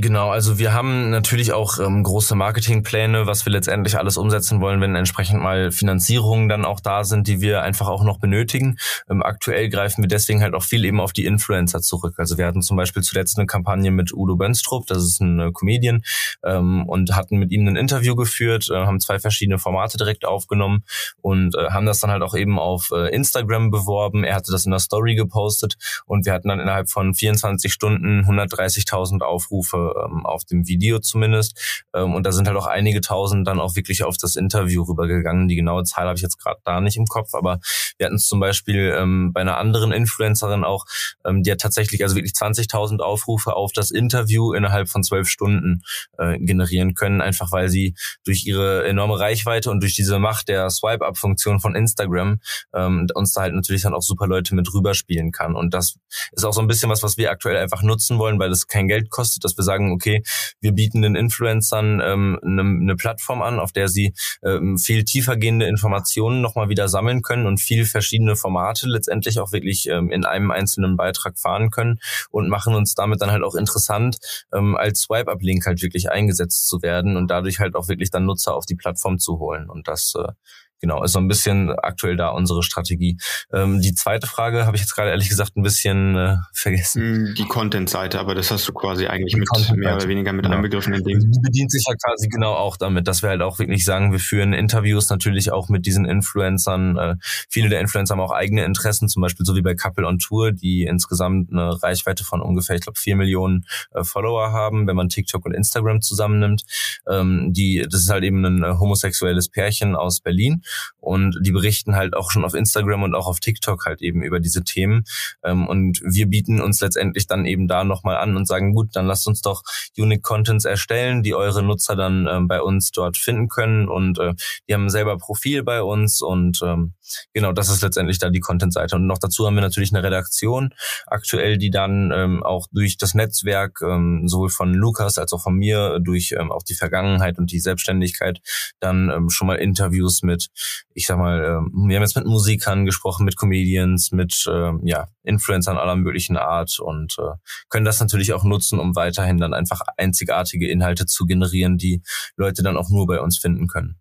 Genau, 0.00 0.30
also 0.30 0.60
wir 0.60 0.72
haben 0.72 1.10
natürlich 1.10 1.52
auch 1.52 1.80
ähm, 1.80 2.04
große 2.04 2.36
Marketingpläne, 2.36 3.26
was 3.26 3.44
wir 3.44 3.52
letztendlich 3.52 3.98
alles 3.98 4.16
umsetzen 4.16 4.60
wollen, 4.60 4.80
wenn 4.80 4.94
entsprechend 4.94 5.42
mal 5.42 5.72
Finanzierungen 5.72 6.48
dann 6.48 6.64
auch 6.64 6.78
da 6.78 7.02
sind, 7.02 7.26
die 7.26 7.40
wir 7.40 7.62
einfach 7.62 7.88
auch 7.88 8.04
noch 8.04 8.20
benötigen. 8.20 8.76
Ähm, 9.10 9.24
aktuell 9.24 9.68
greifen 9.68 10.04
wir 10.04 10.08
deswegen 10.08 10.40
halt 10.40 10.54
auch 10.54 10.62
viel 10.62 10.84
eben 10.84 11.00
auf 11.00 11.12
die 11.12 11.24
Influencer 11.24 11.80
zurück. 11.80 12.14
Also 12.18 12.38
wir 12.38 12.46
hatten 12.46 12.62
zum 12.62 12.76
Beispiel 12.76 13.02
zuletzt 13.02 13.38
eine 13.38 13.46
Kampagne 13.46 13.90
mit 13.90 14.12
Udo 14.14 14.36
Bönstrup, 14.36 14.86
das 14.86 14.98
ist 14.98 15.20
ein 15.20 15.40
äh, 15.40 15.50
Comedian, 15.52 16.04
ähm, 16.44 16.86
und 16.86 17.16
hatten 17.16 17.38
mit 17.38 17.50
ihm 17.50 17.66
ein 17.66 17.74
Interview 17.74 18.14
geführt, 18.14 18.68
äh, 18.70 18.76
haben 18.76 19.00
zwei 19.00 19.18
verschiedene 19.18 19.58
Formate 19.58 19.98
direkt 19.98 20.24
aufgenommen 20.24 20.84
und 21.22 21.56
äh, 21.56 21.70
haben 21.70 21.86
das 21.86 21.98
dann 21.98 22.12
halt 22.12 22.22
auch 22.22 22.36
eben 22.36 22.60
auf 22.60 22.92
äh, 22.92 23.12
Instagram 23.12 23.72
beworben. 23.72 24.22
Er 24.22 24.36
hatte 24.36 24.52
das 24.52 24.64
in 24.64 24.70
der 24.70 24.80
Story 24.80 25.16
gepostet 25.16 25.76
und 26.06 26.24
wir 26.24 26.34
hatten 26.34 26.48
dann 26.48 26.60
innerhalb 26.60 26.88
von 26.88 27.14
24 27.14 27.72
Stunden 27.72 28.20
130.000 28.20 29.22
Aufrufe 29.22 29.87
ähm, 30.04 30.26
auf 30.26 30.44
dem 30.44 30.66
Video 30.66 30.98
zumindest. 30.98 31.84
Ähm, 31.94 32.14
und 32.14 32.24
da 32.24 32.32
sind 32.32 32.48
halt 32.48 32.56
auch 32.56 32.66
einige 32.66 33.00
tausend 33.00 33.46
dann 33.46 33.60
auch 33.60 33.76
wirklich 33.76 34.04
auf 34.04 34.16
das 34.16 34.36
Interview 34.36 34.82
rübergegangen. 34.82 35.48
Die 35.48 35.56
genaue 35.56 35.84
Zahl 35.84 36.06
habe 36.06 36.16
ich 36.16 36.22
jetzt 36.22 36.38
gerade 36.38 36.60
da 36.64 36.80
nicht 36.80 36.96
im 36.96 37.06
Kopf, 37.06 37.34
aber 37.34 37.60
wir 37.98 38.06
hatten 38.06 38.16
es 38.16 38.26
zum 38.26 38.40
Beispiel 38.40 38.94
ähm, 38.96 39.32
bei 39.32 39.40
einer 39.40 39.58
anderen 39.58 39.92
Influencerin 39.92 40.64
auch, 40.64 40.84
ähm, 41.24 41.42
die 41.42 41.52
hat 41.52 41.60
tatsächlich 41.60 42.02
also 42.02 42.16
wirklich 42.16 42.32
20.000 42.32 43.00
Aufrufe 43.00 43.54
auf 43.54 43.72
das 43.72 43.90
Interview 43.90 44.52
innerhalb 44.52 44.88
von 44.88 45.02
zwölf 45.02 45.28
Stunden 45.28 45.82
äh, 46.18 46.38
generieren 46.38 46.94
können, 46.94 47.20
einfach 47.20 47.52
weil 47.52 47.68
sie 47.68 47.94
durch 48.24 48.46
ihre 48.46 48.86
enorme 48.86 49.18
Reichweite 49.18 49.70
und 49.70 49.80
durch 49.80 49.94
diese 49.94 50.18
Macht 50.18 50.48
der 50.48 50.70
Swipe-Up-Funktion 50.70 51.60
von 51.60 51.74
Instagram 51.74 52.40
ähm, 52.74 53.06
uns 53.14 53.32
da 53.32 53.42
halt 53.42 53.54
natürlich 53.54 53.82
dann 53.82 53.94
auch 53.94 54.02
super 54.02 54.26
Leute 54.26 54.54
mit 54.54 54.72
rüberspielen 54.72 55.32
kann. 55.32 55.54
Und 55.54 55.74
das 55.74 55.96
ist 56.32 56.44
auch 56.44 56.52
so 56.52 56.60
ein 56.60 56.66
bisschen 56.66 56.90
was, 56.90 57.02
was 57.02 57.16
wir 57.16 57.30
aktuell 57.30 57.56
einfach 57.56 57.82
nutzen 57.82 58.18
wollen, 58.18 58.38
weil 58.38 58.50
es 58.50 58.66
kein 58.66 58.88
Geld 58.88 59.10
kostet, 59.10 59.44
dass 59.44 59.56
wir 59.56 59.64
sagen, 59.64 59.77
sagen, 59.78 59.92
okay, 59.92 60.22
wir 60.60 60.72
bieten 60.72 61.02
den 61.02 61.14
Influencern 61.14 62.00
ähm, 62.04 62.38
eine, 62.42 62.62
eine 62.62 62.96
Plattform 62.96 63.42
an, 63.42 63.60
auf 63.60 63.72
der 63.72 63.88
sie 63.88 64.14
ähm, 64.42 64.78
viel 64.78 65.04
tiefergehende 65.04 65.66
Informationen 65.66 66.40
nochmal 66.40 66.68
wieder 66.68 66.88
sammeln 66.88 67.22
können 67.22 67.46
und 67.46 67.60
viel 67.60 67.84
verschiedene 67.84 68.36
Formate 68.36 68.88
letztendlich 68.88 69.38
auch 69.38 69.52
wirklich 69.52 69.88
ähm, 69.88 70.10
in 70.10 70.24
einem 70.24 70.50
einzelnen 70.50 70.96
Beitrag 70.96 71.38
fahren 71.38 71.70
können 71.70 71.98
und 72.30 72.48
machen 72.48 72.74
uns 72.74 72.94
damit 72.94 73.22
dann 73.22 73.30
halt 73.30 73.44
auch 73.44 73.54
interessant, 73.54 74.18
ähm, 74.52 74.76
als 74.76 75.02
Swipe-Up-Link 75.02 75.64
halt 75.66 75.82
wirklich 75.82 76.10
eingesetzt 76.10 76.68
zu 76.68 76.82
werden 76.82 77.16
und 77.16 77.30
dadurch 77.30 77.60
halt 77.60 77.74
auch 77.74 77.88
wirklich 77.88 78.10
dann 78.10 78.24
Nutzer 78.24 78.54
auf 78.54 78.66
die 78.66 78.76
Plattform 78.76 79.18
zu 79.18 79.38
holen. 79.38 79.70
Und 79.70 79.88
das 79.88 80.14
äh, 80.16 80.32
genau, 80.80 81.02
ist 81.02 81.12
so 81.12 81.18
ein 81.18 81.28
bisschen 81.28 81.70
aktuell 81.70 82.16
da 82.16 82.28
unsere 82.28 82.62
Strategie. 82.62 83.18
Ähm, 83.52 83.80
die 83.80 83.94
zweite 83.94 84.26
Frage 84.26 84.66
habe 84.66 84.76
ich 84.76 84.82
jetzt 84.82 84.94
gerade 84.94 85.10
ehrlich 85.10 85.28
gesagt 85.28 85.56
ein 85.56 85.62
bisschen 85.62 86.16
äh, 86.16 86.36
vergessen. 86.52 87.30
Mm, 87.30 87.34
die 87.34 87.44
Content-Seite, 87.44 88.18
aber 88.18 88.34
das 88.34 88.50
hast 88.50 88.68
du 88.68 88.72
quasi 88.72 89.06
eigentlich 89.06 89.36
mit 89.36 89.48
mehr 89.76 89.96
oder 89.96 90.08
weniger 90.08 90.32
mit 90.32 90.44
genau. 90.44 90.56
einbegriffen 90.56 90.94
in 90.94 91.04
dem. 91.04 91.20
Die 91.20 91.40
bedient 91.40 91.70
sich 91.70 91.84
ja 91.88 91.94
quasi 91.94 92.28
genau 92.28 92.54
auch 92.54 92.76
damit, 92.76 93.08
dass 93.08 93.22
wir 93.22 93.30
halt 93.30 93.42
auch 93.42 93.58
wirklich 93.58 93.84
sagen, 93.84 94.12
wir 94.12 94.20
führen 94.20 94.52
Interviews 94.52 95.08
natürlich 95.10 95.50
auch 95.52 95.68
mit 95.68 95.86
diesen 95.86 96.04
Influencern. 96.04 96.96
Äh, 96.96 97.16
viele 97.48 97.68
der 97.68 97.80
Influencer 97.80 98.12
haben 98.12 98.20
auch 98.20 98.32
eigene 98.32 98.64
Interessen, 98.64 99.08
zum 99.08 99.22
Beispiel 99.22 99.44
so 99.44 99.56
wie 99.56 99.62
bei 99.62 99.74
Couple 99.74 100.06
on 100.06 100.18
Tour, 100.18 100.52
die 100.52 100.84
insgesamt 100.84 101.52
eine 101.52 101.82
Reichweite 101.82 102.24
von 102.24 102.40
ungefähr, 102.40 102.76
ich 102.76 102.82
glaube, 102.82 102.98
vier 102.98 103.16
Millionen 103.16 103.64
äh, 103.92 104.04
Follower 104.04 104.52
haben, 104.52 104.86
wenn 104.86 104.96
man 104.96 105.08
TikTok 105.08 105.44
und 105.44 105.54
Instagram 105.54 106.00
zusammennimmt. 106.00 106.64
Ähm, 107.08 107.52
die, 107.52 107.86
das 107.88 108.02
ist 108.02 108.10
halt 108.10 108.24
eben 108.24 108.44
ein 108.44 108.62
äh, 108.62 108.74
homosexuelles 108.78 109.48
Pärchen 109.48 109.96
aus 109.96 110.20
Berlin 110.20 110.62
und 110.98 111.38
die 111.42 111.52
berichten 111.52 111.96
halt 111.96 112.14
auch 112.14 112.30
schon 112.30 112.44
auf 112.44 112.54
Instagram 112.54 113.02
und 113.02 113.14
auch 113.14 113.26
auf 113.26 113.40
TikTok 113.40 113.86
halt 113.86 114.02
eben 114.02 114.22
über 114.22 114.40
diese 114.40 114.64
Themen. 114.64 115.04
Ähm, 115.42 115.66
und 115.66 116.00
wir 116.04 116.26
bieten 116.26 116.60
uns 116.60 116.80
letztendlich 116.80 117.26
dann 117.26 117.46
eben 117.46 117.68
da 117.68 117.84
nochmal 117.84 118.16
an 118.16 118.36
und 118.36 118.46
sagen, 118.46 118.74
gut, 118.74 118.90
dann 118.94 119.06
lasst 119.06 119.26
uns 119.26 119.42
doch 119.42 119.62
Unique 119.96 120.22
Contents 120.22 120.64
erstellen, 120.64 121.22
die 121.22 121.34
eure 121.34 121.62
Nutzer 121.62 121.96
dann 121.96 122.26
ähm, 122.26 122.48
bei 122.48 122.60
uns 122.60 122.90
dort 122.90 123.16
finden 123.16 123.48
können. 123.48 123.88
Und 123.88 124.18
äh, 124.18 124.34
die 124.68 124.74
haben 124.74 124.90
selber 124.90 125.16
Profil 125.18 125.62
bei 125.62 125.82
uns 125.82 126.20
und 126.22 126.60
ähm, 126.62 126.94
genau, 127.32 127.52
das 127.52 127.68
ist 127.68 127.82
letztendlich 127.82 128.18
da 128.18 128.30
die 128.30 128.40
Content-Seite. 128.40 128.96
Und 128.96 129.06
noch 129.06 129.18
dazu 129.18 129.46
haben 129.46 129.54
wir 129.54 129.62
natürlich 129.62 129.92
eine 129.92 130.02
Redaktion 130.02 130.74
aktuell, 131.06 131.58
die 131.58 131.70
dann 131.70 132.12
ähm, 132.14 132.42
auch 132.42 132.66
durch 132.72 132.96
das 132.96 133.14
Netzwerk 133.14 133.80
ähm, 133.82 134.28
sowohl 134.28 134.50
von 134.50 134.74
Lukas 134.74 135.18
als 135.18 135.32
auch 135.32 135.42
von 135.42 135.54
mir 135.54 135.98
durch 136.00 136.34
ähm, 136.38 136.52
auch 136.52 136.62
die 136.62 136.74
Vergangenheit 136.74 137.38
und 137.38 137.50
die 137.52 137.60
Selbstständigkeit 137.60 138.40
dann 138.80 139.10
ähm, 139.10 139.30
schon 139.30 139.46
mal 139.46 139.56
Interviews 139.56 140.22
mit, 140.22 140.48
ich 140.94 141.06
sag 141.06 141.18
mal, 141.18 141.44
ähm, 141.44 141.88
wir 141.88 141.96
haben 141.96 142.02
jetzt 142.02 142.16
mit 142.16 142.26
Musikern 142.26 142.84
gesprochen, 142.84 143.24
mit 143.24 143.36
Comedians, 143.36 144.12
mit 144.12 144.44
ähm, 144.50 144.80
ja, 144.84 145.08
Influencern 145.22 145.76
aller 145.76 145.96
möglichen 145.96 146.36
Art 146.36 146.78
und 146.80 147.16
äh, 147.18 147.36
können 147.68 147.84
das 147.84 148.00
natürlich 148.00 148.32
auch 148.32 148.44
nutzen, 148.44 148.78
um 148.78 148.96
weiterhin 148.96 149.38
dann 149.38 149.54
einfach 149.54 149.82
einzigartige 149.96 150.68
Inhalte 150.68 151.06
zu 151.06 151.26
generieren, 151.26 151.78
die 151.78 152.02
Leute 152.36 152.62
dann 152.62 152.76
auch 152.76 152.90
nur 152.90 153.06
bei 153.06 153.20
uns 153.20 153.38
finden 153.38 153.66
können. 153.66 153.98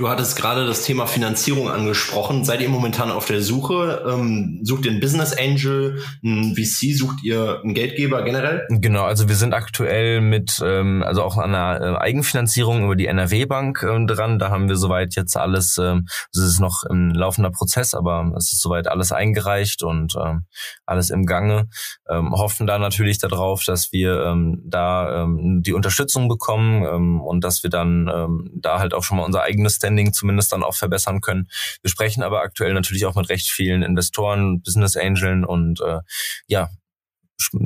Du 0.00 0.08
hattest 0.08 0.34
gerade 0.34 0.66
das 0.66 0.84
Thema 0.84 1.06
Finanzierung 1.06 1.68
angesprochen. 1.68 2.42
Seid 2.42 2.62
ihr 2.62 2.70
momentan 2.70 3.10
auf 3.10 3.26
der 3.26 3.42
Suche? 3.42 4.02
Ähm, 4.08 4.60
sucht 4.62 4.86
ihr 4.86 4.92
einen 4.92 5.00
Business 5.00 5.36
Angel, 5.36 6.02
einen 6.24 6.56
VC? 6.56 6.96
Sucht 6.96 7.22
ihr 7.22 7.60
einen 7.62 7.74
Geldgeber 7.74 8.22
generell? 8.22 8.66
Genau, 8.70 9.04
also 9.04 9.28
wir 9.28 9.34
sind 9.34 9.52
aktuell 9.52 10.22
mit, 10.22 10.58
ähm, 10.64 11.02
also 11.02 11.22
auch 11.22 11.36
an 11.36 11.54
einer 11.54 11.82
äh, 11.82 11.98
Eigenfinanzierung 11.98 12.84
über 12.84 12.96
die 12.96 13.08
NRW 13.08 13.44
Bank 13.44 13.82
ähm, 13.82 14.06
dran. 14.06 14.38
Da 14.38 14.48
haben 14.48 14.70
wir 14.70 14.76
soweit 14.76 15.16
jetzt 15.16 15.36
alles, 15.36 15.76
ähm, 15.76 16.06
es 16.32 16.40
ist 16.40 16.60
noch 16.60 16.84
ein 16.88 17.10
laufender 17.10 17.50
Prozess, 17.50 17.92
aber 17.92 18.32
es 18.38 18.54
ist 18.54 18.62
soweit 18.62 18.88
alles 18.88 19.12
eingereicht 19.12 19.82
und 19.82 20.14
ähm, 20.16 20.46
alles 20.86 21.10
im 21.10 21.26
Gange. 21.26 21.68
Ähm, 22.08 22.32
hoffen 22.32 22.66
da 22.66 22.78
natürlich 22.78 23.18
darauf, 23.18 23.64
dass 23.64 23.92
wir 23.92 24.22
ähm, 24.24 24.62
da 24.64 25.24
ähm, 25.24 25.60
die 25.62 25.74
Unterstützung 25.74 26.26
bekommen 26.30 26.86
ähm, 26.86 27.20
und 27.20 27.44
dass 27.44 27.62
wir 27.62 27.68
dann 27.68 28.10
ähm, 28.10 28.50
da 28.54 28.78
halt 28.78 28.94
auch 28.94 29.04
schon 29.04 29.18
mal 29.18 29.24
unser 29.24 29.42
eigenes 29.42 29.78
Standing 29.90 30.12
zumindest 30.12 30.52
dann 30.52 30.62
auch 30.62 30.74
verbessern 30.74 31.20
können. 31.20 31.48
Wir 31.82 31.90
sprechen 31.90 32.22
aber 32.22 32.42
aktuell 32.42 32.72
natürlich 32.74 33.06
auch 33.06 33.16
mit 33.16 33.28
recht 33.28 33.50
vielen 33.50 33.82
Investoren, 33.82 34.62
Business 34.62 34.96
Angeln 34.96 35.44
und 35.44 35.80
äh, 35.80 36.00
ja, 36.46 36.68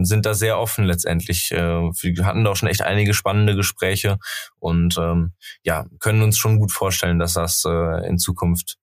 sind 0.03 0.25
da 0.25 0.35
sehr 0.35 0.59
offen 0.59 0.85
letztendlich. 0.85 1.51
Äh, 1.51 1.59
wir 1.59 2.25
hatten 2.25 2.45
da 2.45 2.51
auch 2.51 2.57
schon 2.57 2.69
echt 2.69 2.83
einige 2.83 3.13
spannende 3.13 3.57
Gespräche 3.57 4.19
und 4.59 4.97
ähm, 4.99 5.33
ja, 5.65 5.87
können 5.99 6.23
uns 6.23 6.39
schon 6.39 6.59
gut 6.59 6.73
vorstellen, 6.73 7.19
dass 7.19 7.35
das 7.35 7.65
äh, 7.67 8.09
in 8.09 8.19
Zukunft 8.19 8.77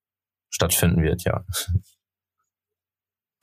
stattfinden 0.49 1.01
wird, 1.01 1.23
ja. 1.23 1.43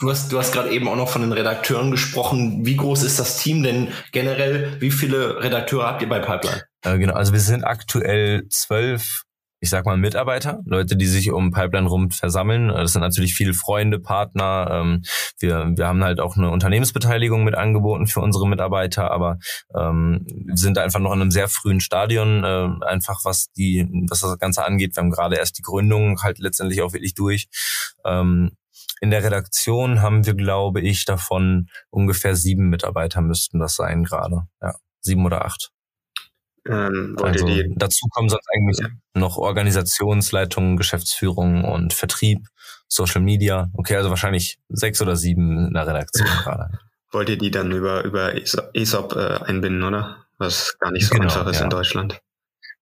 Du 0.00 0.10
hast, 0.10 0.30
du 0.30 0.38
hast 0.38 0.52
gerade 0.52 0.70
eben 0.70 0.86
auch 0.86 0.94
noch 0.94 1.08
von 1.08 1.22
den 1.22 1.32
Redakteuren 1.32 1.90
gesprochen. 1.90 2.64
Wie 2.64 2.76
groß 2.76 3.02
ist 3.02 3.18
das 3.18 3.38
Team 3.38 3.64
denn 3.64 3.88
generell? 4.12 4.80
Wie 4.80 4.92
viele 4.92 5.42
Redakteure 5.42 5.86
habt 5.88 6.02
ihr 6.02 6.08
bei 6.08 6.20
Pipeline? 6.20 6.62
Äh, 6.82 6.98
genau, 6.98 7.14
also 7.14 7.32
wir 7.32 7.40
sind 7.40 7.64
aktuell 7.64 8.46
zwölf 8.48 9.24
ich 9.60 9.70
sag 9.70 9.86
mal, 9.86 9.96
Mitarbeiter, 9.96 10.60
Leute, 10.64 10.96
die 10.96 11.06
sich 11.06 11.30
um 11.32 11.50
Pipeline 11.50 11.88
rum 11.88 12.10
versammeln. 12.10 12.68
Das 12.68 12.92
sind 12.92 13.02
natürlich 13.02 13.34
viele 13.34 13.54
Freunde, 13.54 13.98
Partner. 13.98 14.68
Ähm, 14.70 15.02
wir, 15.40 15.72
wir 15.76 15.86
haben 15.86 16.04
halt 16.04 16.20
auch 16.20 16.36
eine 16.36 16.50
Unternehmensbeteiligung 16.50 17.42
mit 17.44 17.56
angeboten 17.56 18.06
für 18.06 18.20
unsere 18.20 18.48
Mitarbeiter, 18.48 19.10
aber 19.10 19.38
ähm, 19.74 20.26
sind 20.54 20.78
einfach 20.78 21.00
noch 21.00 21.12
in 21.12 21.20
einem 21.20 21.30
sehr 21.30 21.48
frühen 21.48 21.80
Stadion, 21.80 22.44
äh, 22.44 22.68
einfach 22.86 23.24
was 23.24 23.50
die, 23.52 23.88
was 24.08 24.20
das 24.20 24.38
Ganze 24.38 24.64
angeht. 24.64 24.94
Wir 24.94 25.02
haben 25.02 25.10
gerade 25.10 25.36
erst 25.36 25.58
die 25.58 25.62
Gründung 25.62 26.22
halt 26.22 26.38
letztendlich 26.38 26.80
auch 26.82 26.92
wirklich 26.92 27.14
durch. 27.14 27.48
Ähm, 28.04 28.52
in 29.00 29.10
der 29.10 29.22
Redaktion 29.22 30.02
haben 30.02 30.26
wir, 30.26 30.34
glaube 30.34 30.80
ich, 30.80 31.04
davon 31.04 31.68
ungefähr 31.90 32.36
sieben 32.36 32.68
Mitarbeiter 32.68 33.20
müssten 33.20 33.58
das 33.58 33.74
sein 33.74 34.04
gerade. 34.04 34.42
Ja, 34.60 34.74
sieben 35.00 35.24
oder 35.24 35.44
acht. 35.44 35.70
Ähm, 36.68 37.16
also 37.22 37.46
dazu 37.76 38.06
kommen 38.08 38.28
sonst 38.28 38.46
eigentlich 38.54 38.78
ja. 38.80 38.88
noch 39.14 39.36
Organisationsleitung, 39.38 40.76
Geschäftsführung 40.76 41.64
und 41.64 41.92
Vertrieb, 41.92 42.46
Social 42.88 43.20
Media. 43.20 43.70
Okay, 43.74 43.96
also 43.96 44.10
wahrscheinlich 44.10 44.58
sechs 44.68 45.00
oder 45.00 45.16
sieben 45.16 45.68
in 45.68 45.74
der 45.74 45.86
Redaktion 45.86 46.28
gerade. 46.44 46.78
Wollt 47.10 47.28
ihr 47.28 47.38
die 47.38 47.50
dann 47.50 47.72
über, 47.72 48.04
über 48.04 48.34
ESOP 48.74 49.16
äh, 49.16 49.44
einbinden, 49.44 49.82
oder? 49.82 50.26
Was 50.36 50.76
gar 50.78 50.92
nicht 50.92 51.06
so 51.06 51.14
genau, 51.14 51.24
einfach 51.24 51.46
ist 51.48 51.58
ja. 51.58 51.64
in 51.64 51.70
Deutschland. 51.70 52.20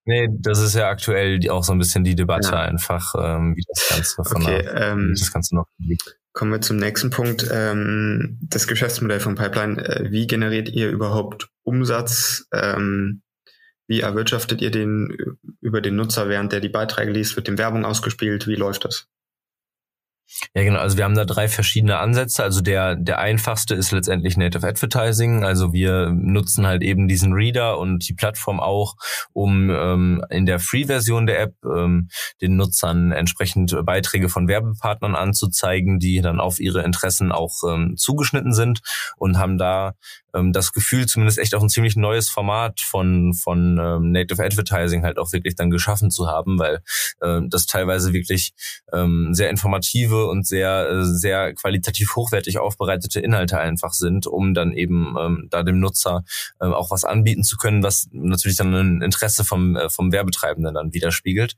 Nee, 0.04 0.28
das 0.30 0.60
ist 0.60 0.74
ja 0.74 0.88
aktuell 0.88 1.40
die, 1.40 1.50
auch 1.50 1.64
so 1.64 1.72
ein 1.72 1.78
bisschen 1.78 2.04
die 2.04 2.14
Debatte 2.14 2.50
ja. 2.52 2.60
einfach, 2.60 3.14
ähm, 3.18 3.56
wie 3.56 3.64
das 3.68 3.88
Ganze 3.88 4.24
von 4.24 4.42
okay, 4.42 4.62
der, 4.62 4.92
ähm, 4.92 5.14
das 5.18 5.32
Ganze 5.32 5.56
noch 5.56 5.66
liegt. 5.78 6.16
Kommen 6.32 6.52
wir 6.52 6.60
zum 6.60 6.76
nächsten 6.76 7.10
Punkt. 7.10 7.48
Ähm, 7.50 8.38
das 8.42 8.68
Geschäftsmodell 8.68 9.20
von 9.20 9.34
Pipeline. 9.34 9.82
Äh, 9.84 10.12
wie 10.12 10.26
generiert 10.26 10.68
ihr 10.68 10.90
überhaupt 10.90 11.48
Umsatz? 11.64 12.46
Ähm, 12.52 13.22
wie 13.86 14.00
erwirtschaftet 14.00 14.60
ihr 14.60 14.70
den 14.70 15.38
über 15.60 15.80
den 15.80 15.96
Nutzer, 15.96 16.28
während 16.28 16.52
der 16.52 16.60
die 16.60 16.68
Beiträge 16.68 17.12
liest? 17.12 17.36
Wird 17.36 17.48
dem 17.48 17.58
Werbung 17.58 17.84
ausgespielt? 17.84 18.46
Wie 18.46 18.56
läuft 18.56 18.84
das? 18.84 19.08
Ja, 20.54 20.64
genau. 20.64 20.80
Also 20.80 20.96
wir 20.96 21.04
haben 21.04 21.14
da 21.14 21.24
drei 21.24 21.48
verschiedene 21.48 21.98
Ansätze. 21.98 22.42
Also 22.42 22.60
der, 22.60 22.96
der 22.96 23.18
einfachste 23.18 23.74
ist 23.74 23.92
letztendlich 23.92 24.36
Native 24.36 24.66
Advertising. 24.66 25.44
Also 25.44 25.72
wir 25.72 26.10
nutzen 26.10 26.66
halt 26.66 26.82
eben 26.82 27.06
diesen 27.06 27.32
Reader 27.32 27.78
und 27.78 28.08
die 28.08 28.14
Plattform 28.14 28.58
auch, 28.58 28.96
um 29.32 29.70
ähm, 29.70 30.24
in 30.30 30.44
der 30.44 30.58
Free-Version 30.58 31.26
der 31.26 31.40
App 31.40 31.54
ähm, 31.64 32.08
den 32.40 32.56
Nutzern 32.56 33.12
entsprechend 33.12 33.76
Beiträge 33.84 34.28
von 34.28 34.48
Werbepartnern 34.48 35.14
anzuzeigen, 35.14 36.00
die 36.00 36.20
dann 36.20 36.40
auf 36.40 36.58
ihre 36.58 36.82
Interessen 36.82 37.30
auch 37.30 37.54
ähm, 37.68 37.96
zugeschnitten 37.96 38.52
sind 38.52 38.80
und 39.16 39.38
haben 39.38 39.58
da 39.58 39.94
ähm, 40.36 40.52
das 40.52 40.72
Gefühl, 40.72 41.06
zumindest 41.06 41.38
echt 41.38 41.54
auch 41.54 41.62
ein 41.62 41.68
ziemlich 41.68 41.96
neues 41.96 42.28
Format 42.28 42.80
von, 42.80 43.34
von 43.34 43.78
ähm, 43.78 44.12
Native 44.12 44.44
Advertising 44.44 45.02
halt 45.02 45.18
auch 45.18 45.32
wirklich 45.32 45.54
dann 45.56 45.70
geschaffen 45.70 46.10
zu 46.10 46.28
haben, 46.28 46.58
weil 46.58 46.82
äh, 47.20 47.40
das 47.48 47.66
teilweise 47.66 48.12
wirklich 48.12 48.52
ähm, 48.92 49.34
sehr 49.34 49.50
informative 49.50 50.26
und 50.26 50.46
sehr, 50.46 50.88
äh, 50.88 51.04
sehr 51.04 51.54
qualitativ 51.54 52.14
hochwertig 52.16 52.58
aufbereitete 52.58 53.20
Inhalte 53.20 53.58
einfach 53.58 53.92
sind, 53.92 54.26
um 54.26 54.54
dann 54.54 54.72
eben 54.72 55.14
ähm, 55.18 55.48
da 55.50 55.62
dem 55.62 55.80
Nutzer 55.80 56.24
äh, 56.60 56.66
auch 56.66 56.90
was 56.90 57.04
anbieten 57.04 57.44
zu 57.44 57.56
können, 57.56 57.82
was 57.82 58.08
natürlich 58.12 58.56
dann 58.56 58.74
ein 58.74 59.02
Interesse 59.02 59.44
vom, 59.44 59.76
äh, 59.76 59.88
vom 59.88 60.12
Werbetreibenden 60.12 60.74
dann 60.74 60.92
widerspiegelt. 60.92 61.56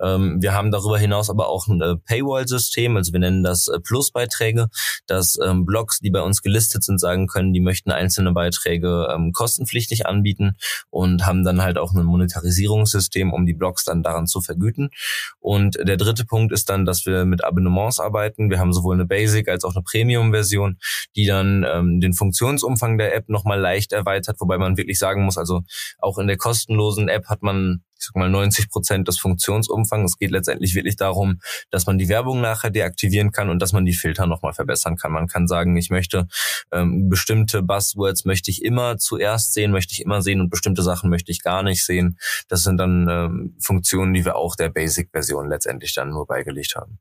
Ähm, 0.00 0.40
wir 0.40 0.52
haben 0.52 0.70
darüber 0.70 0.98
hinaus 0.98 1.30
aber 1.30 1.48
auch 1.48 1.68
ein 1.68 1.80
äh, 1.80 1.96
Paywall-System, 1.96 2.96
also 2.96 3.12
wir 3.12 3.20
nennen 3.20 3.42
das 3.42 3.68
äh, 3.68 3.78
Plusbeiträge, 3.80 4.68
dass 5.06 5.38
ähm, 5.44 5.64
Blogs, 5.64 6.00
die 6.00 6.10
bei 6.10 6.22
uns 6.22 6.42
gelistet 6.42 6.82
sind, 6.84 7.00
sagen 7.00 7.26
können, 7.26 7.52
die 7.52 7.60
möchten 7.60 7.90
einzelne 7.90 8.15
einzelne 8.16 8.32
Beiträge 8.32 9.08
ähm, 9.10 9.32
kostenpflichtig 9.32 10.06
anbieten 10.06 10.56
und 10.90 11.26
haben 11.26 11.44
dann 11.44 11.62
halt 11.62 11.78
auch 11.78 11.92
ein 11.94 12.04
Monetarisierungssystem, 12.04 13.32
um 13.32 13.46
die 13.46 13.54
Blogs 13.54 13.84
dann 13.84 14.02
daran 14.02 14.26
zu 14.26 14.40
vergüten. 14.40 14.90
Und 15.38 15.76
der 15.82 15.96
dritte 15.96 16.24
Punkt 16.24 16.52
ist 16.52 16.70
dann, 16.70 16.84
dass 16.84 17.04
wir 17.06 17.24
mit 17.24 17.44
Abonnements 17.44 18.00
arbeiten. 18.00 18.50
Wir 18.50 18.58
haben 18.58 18.72
sowohl 18.72 18.94
eine 18.94 19.06
Basic 19.06 19.48
als 19.48 19.64
auch 19.64 19.74
eine 19.74 19.82
Premium-Version, 19.82 20.78
die 21.14 21.26
dann 21.26 21.66
ähm, 21.68 22.00
den 22.00 22.14
Funktionsumfang 22.14 22.98
der 22.98 23.14
App 23.14 23.28
nochmal 23.28 23.60
leicht 23.60 23.92
erweitert, 23.92 24.40
wobei 24.40 24.58
man 24.58 24.76
wirklich 24.76 24.98
sagen 24.98 25.24
muss, 25.24 25.36
also 25.36 25.62
auch 25.98 26.18
in 26.18 26.26
der 26.26 26.38
kostenlosen 26.38 27.08
App 27.08 27.26
hat 27.26 27.42
man 27.42 27.82
ich 27.98 28.06
sag 28.06 28.16
mal 28.16 28.28
90 28.28 28.70
Prozent 28.70 29.08
des 29.08 29.18
Funktionsumfangs. 29.18 30.12
Es 30.12 30.18
geht 30.18 30.30
letztendlich 30.30 30.74
wirklich 30.74 30.96
darum, 30.96 31.40
dass 31.70 31.86
man 31.86 31.98
die 31.98 32.08
Werbung 32.08 32.40
nachher 32.40 32.70
deaktivieren 32.70 33.32
kann 33.32 33.50
und 33.50 33.60
dass 33.60 33.72
man 33.72 33.84
die 33.84 33.94
Filter 33.94 34.26
nochmal 34.26 34.52
verbessern 34.52 34.96
kann. 34.96 35.12
Man 35.12 35.28
kann 35.28 35.46
sagen, 35.46 35.76
ich 35.76 35.90
möchte 35.90 36.26
ähm, 36.72 37.08
bestimmte 37.08 37.62
Buzzwords 37.62 38.24
möchte 38.24 38.50
ich 38.50 38.62
immer 38.64 38.98
zuerst 38.98 39.54
sehen, 39.54 39.72
möchte 39.72 39.92
ich 39.92 40.02
immer 40.02 40.22
sehen 40.22 40.40
und 40.40 40.50
bestimmte 40.50 40.82
Sachen 40.82 41.10
möchte 41.10 41.30
ich 41.32 41.42
gar 41.42 41.62
nicht 41.62 41.84
sehen. 41.84 42.18
Das 42.48 42.62
sind 42.62 42.78
dann 42.78 43.08
ähm, 43.08 43.56
Funktionen, 43.60 44.14
die 44.14 44.24
wir 44.24 44.36
auch 44.36 44.56
der 44.56 44.68
Basic-Version 44.68 45.48
letztendlich 45.48 45.94
dann 45.94 46.10
nur 46.10 46.26
beigelegt 46.26 46.76
haben. 46.76 46.98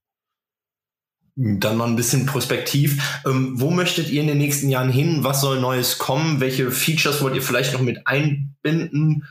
Dann 1.38 1.76
mal 1.76 1.88
ein 1.88 1.98
bisschen 1.98 2.26
prospektiv. 2.26 3.22
Ähm, 3.26 3.60
wo 3.60 3.70
möchtet 3.70 4.10
ihr 4.10 4.22
in 4.22 4.28
den 4.28 4.38
nächsten 4.38 4.70
Jahren 4.70 4.90
hin? 4.90 5.26
Was 5.26 5.42
soll 5.42 5.60
Neues 5.60 5.98
kommen? 5.98 6.40
Welche 6.40 6.72
Features 6.72 7.22
wollt 7.22 7.36
ihr 7.36 7.42
vielleicht 7.42 7.74
noch 7.74 7.82
mit 7.82 8.08
einbinden? 8.08 9.26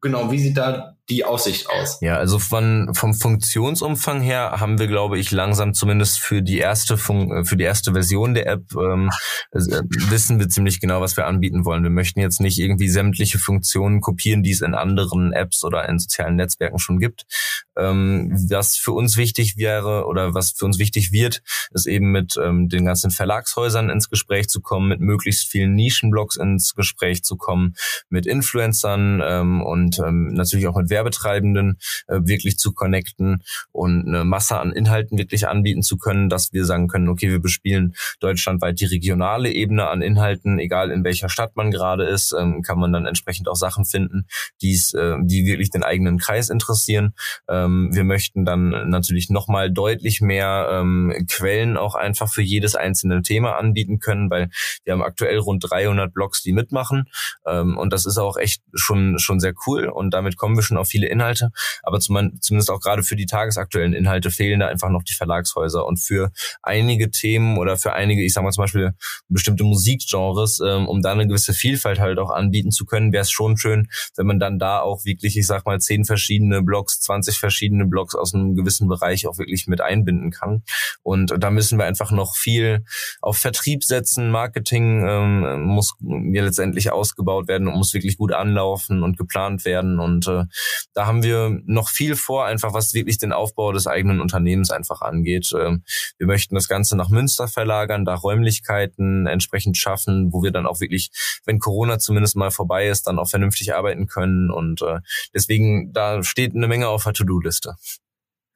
Genau, 0.00 0.30
wie 0.30 0.38
sieht 0.38 0.56
da 0.56 0.96
die 1.10 1.24
Aussicht 1.24 1.68
aus? 1.68 1.98
Ja, 2.00 2.16
also 2.16 2.38
von, 2.38 2.90
vom 2.94 3.14
Funktionsumfang 3.14 4.20
her 4.20 4.56
haben 4.58 4.78
wir, 4.78 4.86
glaube 4.86 5.18
ich, 5.18 5.30
langsam 5.30 5.74
zumindest 5.74 6.20
für 6.20 6.42
die 6.42 6.58
erste 6.58 6.96
Fun 6.96 7.30
äh, 7.30 7.44
für 7.44 7.56
die 7.56 7.64
erste 7.64 7.92
Version 7.92 8.34
der 8.34 8.46
App 8.46 8.62
ähm, 8.74 9.10
äh, 9.52 9.58
wissen 10.08 10.38
wir 10.38 10.48
ziemlich 10.48 10.80
genau, 10.80 11.00
was 11.00 11.16
wir 11.16 11.26
anbieten 11.26 11.64
wollen. 11.64 11.82
Wir 11.82 11.90
möchten 11.90 12.20
jetzt 12.20 12.40
nicht 12.40 12.58
irgendwie 12.58 12.88
sämtliche 12.88 13.38
Funktionen 13.38 14.00
kopieren, 14.00 14.42
die 14.42 14.52
es 14.52 14.60
in 14.60 14.74
anderen 14.74 15.32
Apps 15.32 15.64
oder 15.64 15.88
in 15.88 15.98
sozialen 15.98 16.36
Netzwerken 16.36 16.78
schon 16.78 17.00
gibt. 17.00 17.26
Ähm, 17.76 18.32
was 18.48 18.76
für 18.76 18.92
uns 18.92 19.16
wichtig 19.16 19.56
wäre 19.56 20.06
oder 20.06 20.34
was 20.34 20.52
für 20.52 20.64
uns 20.64 20.78
wichtig 20.78 21.12
wird, 21.12 21.42
ist 21.72 21.86
eben 21.86 22.12
mit 22.12 22.36
ähm, 22.42 22.68
den 22.68 22.84
ganzen 22.84 23.10
Verlagshäusern 23.10 23.90
ins 23.90 24.08
Gespräch 24.08 24.48
zu 24.48 24.60
kommen, 24.60 24.88
mit 24.88 25.00
möglichst 25.00 25.48
vielen 25.48 25.74
Nischenblogs 25.74 26.36
ins 26.36 26.74
Gespräch 26.74 27.22
zu 27.24 27.36
kommen, 27.36 27.74
mit 28.08 28.26
Influencern 28.26 29.22
ähm, 29.24 29.62
und 29.62 29.98
ähm, 29.98 30.28
natürlich 30.28 30.68
auch 30.68 30.76
mit 30.76 30.90
Werbung 30.90 30.99
Werbetreibenden 31.00 31.78
äh, 32.08 32.20
wirklich 32.22 32.58
zu 32.58 32.72
connecten 32.72 33.42
und 33.72 34.06
eine 34.06 34.24
Masse 34.24 34.58
an 34.58 34.72
Inhalten 34.72 35.16
wirklich 35.18 35.48
anbieten 35.48 35.82
zu 35.82 35.96
können, 35.96 36.28
dass 36.28 36.52
wir 36.52 36.64
sagen 36.66 36.88
können, 36.88 37.08
okay, 37.08 37.30
wir 37.30 37.40
bespielen 37.40 37.94
deutschlandweit 38.20 38.80
die 38.80 38.84
regionale 38.84 39.50
Ebene 39.50 39.88
an 39.88 40.02
Inhalten, 40.02 40.58
egal 40.58 40.90
in 40.90 41.04
welcher 41.04 41.30
Stadt 41.30 41.56
man 41.56 41.70
gerade 41.70 42.04
ist, 42.04 42.34
ähm, 42.38 42.62
kann 42.62 42.78
man 42.78 42.92
dann 42.92 43.06
entsprechend 43.06 43.48
auch 43.48 43.56
Sachen 43.56 43.84
finden, 43.84 44.26
die's, 44.60 44.92
äh, 44.92 45.16
die 45.22 45.46
wirklich 45.46 45.70
den 45.70 45.82
eigenen 45.82 46.18
Kreis 46.18 46.50
interessieren. 46.50 47.14
Ähm, 47.48 47.88
wir 47.92 48.04
möchten 48.04 48.44
dann 48.44 48.90
natürlich 48.90 49.30
nochmal 49.30 49.70
deutlich 49.70 50.20
mehr 50.20 50.68
ähm, 50.70 51.26
Quellen 51.30 51.76
auch 51.76 51.94
einfach 51.94 52.30
für 52.30 52.42
jedes 52.42 52.74
einzelne 52.74 53.22
Thema 53.22 53.56
anbieten 53.56 54.00
können, 54.00 54.30
weil 54.30 54.50
wir 54.84 54.92
haben 54.92 55.02
aktuell 55.02 55.38
rund 55.38 55.64
300 55.70 56.12
Blogs, 56.12 56.42
die 56.42 56.52
mitmachen. 56.52 57.04
Ähm, 57.46 57.78
und 57.78 57.92
das 57.92 58.04
ist 58.04 58.18
auch 58.18 58.36
echt 58.36 58.62
schon 58.74 59.18
schon 59.18 59.40
sehr 59.40 59.54
cool. 59.66 59.86
Und 59.86 60.12
damit 60.12 60.36
kommen 60.36 60.56
wir 60.56 60.62
schon 60.62 60.76
auch 60.80 60.86
viele 60.86 61.08
Inhalte, 61.08 61.50
aber 61.82 62.00
zumindest 62.00 62.70
auch 62.70 62.80
gerade 62.80 63.02
für 63.02 63.16
die 63.16 63.26
tagesaktuellen 63.26 63.92
Inhalte 63.92 64.30
fehlen 64.30 64.60
da 64.60 64.68
einfach 64.68 64.90
noch 64.90 65.02
die 65.02 65.14
Verlagshäuser. 65.14 65.86
Und 65.86 65.98
für 65.98 66.30
einige 66.62 67.10
Themen 67.10 67.58
oder 67.58 67.76
für 67.76 67.92
einige, 67.92 68.22
ich 68.22 68.32
sag 68.32 68.42
mal 68.42 68.52
zum 68.52 68.64
Beispiel 68.64 68.94
bestimmte 69.28 69.64
Musikgenres, 69.64 70.60
ähm, 70.60 70.88
um 70.88 71.02
da 71.02 71.12
eine 71.12 71.26
gewisse 71.26 71.52
Vielfalt 71.52 71.98
halt 71.98 72.18
auch 72.18 72.30
anbieten 72.30 72.70
zu 72.70 72.84
können, 72.84 73.12
wäre 73.12 73.22
es 73.22 73.30
schon 73.30 73.56
schön, 73.56 73.88
wenn 74.16 74.26
man 74.26 74.38
dann 74.38 74.58
da 74.58 74.80
auch 74.80 75.04
wirklich, 75.04 75.36
ich 75.36 75.46
sag 75.46 75.66
mal, 75.66 75.78
zehn 75.80 76.04
verschiedene 76.04 76.62
Blogs, 76.62 77.00
20 77.00 77.38
verschiedene 77.38 77.86
Blogs 77.86 78.14
aus 78.14 78.34
einem 78.34 78.54
gewissen 78.54 78.88
Bereich 78.88 79.26
auch 79.26 79.38
wirklich 79.38 79.66
mit 79.66 79.80
einbinden 79.80 80.30
kann. 80.30 80.62
Und 81.02 81.34
da 81.38 81.50
müssen 81.50 81.78
wir 81.78 81.86
einfach 81.86 82.10
noch 82.10 82.36
viel 82.36 82.84
auf 83.20 83.38
Vertrieb 83.38 83.84
setzen. 83.84 84.30
Marketing 84.30 85.04
ähm, 85.06 85.62
muss 85.62 85.94
ja 86.00 86.44
letztendlich 86.44 86.92
ausgebaut 86.92 87.48
werden 87.48 87.68
und 87.68 87.76
muss 87.76 87.94
wirklich 87.94 88.16
gut 88.16 88.32
anlaufen 88.32 89.02
und 89.02 89.18
geplant 89.18 89.64
werden. 89.64 89.98
Und 89.98 90.26
äh, 90.28 90.44
da 90.94 91.06
haben 91.06 91.22
wir 91.22 91.60
noch 91.66 91.88
viel 91.88 92.16
vor, 92.16 92.46
einfach 92.46 92.74
was 92.74 92.94
wirklich 92.94 93.18
den 93.18 93.32
Aufbau 93.32 93.72
des 93.72 93.86
eigenen 93.86 94.20
Unternehmens 94.20 94.70
einfach 94.70 95.00
angeht. 95.00 95.52
Ähm, 95.56 95.84
wir 96.18 96.26
möchten 96.26 96.54
das 96.54 96.68
Ganze 96.68 96.96
nach 96.96 97.08
Münster 97.08 97.48
verlagern, 97.48 98.04
da 98.04 98.14
Räumlichkeiten 98.14 99.26
entsprechend 99.26 99.76
schaffen, 99.76 100.32
wo 100.32 100.42
wir 100.42 100.50
dann 100.50 100.66
auch 100.66 100.80
wirklich, 100.80 101.10
wenn 101.44 101.58
Corona 101.58 101.98
zumindest 101.98 102.36
mal 102.36 102.50
vorbei 102.50 102.88
ist, 102.88 103.06
dann 103.06 103.18
auch 103.18 103.28
vernünftig 103.28 103.74
arbeiten 103.74 104.06
können. 104.06 104.50
Und 104.50 104.82
äh, 104.82 105.00
deswegen, 105.34 105.92
da 105.92 106.22
steht 106.22 106.54
eine 106.54 106.68
Menge 106.68 106.88
auf 106.88 107.04
der 107.04 107.12
To-Do-Liste. 107.12 107.76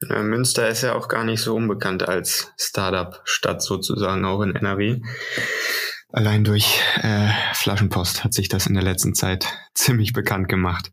Münster 0.01 0.67
ist 0.67 0.81
ja 0.81 0.93
auch 0.93 1.07
gar 1.07 1.23
nicht 1.23 1.41
so 1.41 1.55
unbekannt 1.55 2.07
als 2.07 2.51
Startup-Stadt 2.57 3.61
sozusagen, 3.61 4.25
auch 4.25 4.41
in 4.41 4.55
NRW. 4.55 5.01
Allein 6.11 6.43
durch 6.43 6.81
äh, 7.01 7.29
Flaschenpost 7.53 8.23
hat 8.23 8.33
sich 8.33 8.47
das 8.47 8.67
in 8.67 8.73
der 8.73 8.83
letzten 8.83 9.15
Zeit 9.15 9.47
ziemlich 9.73 10.13
bekannt 10.13 10.47
gemacht. 10.47 10.91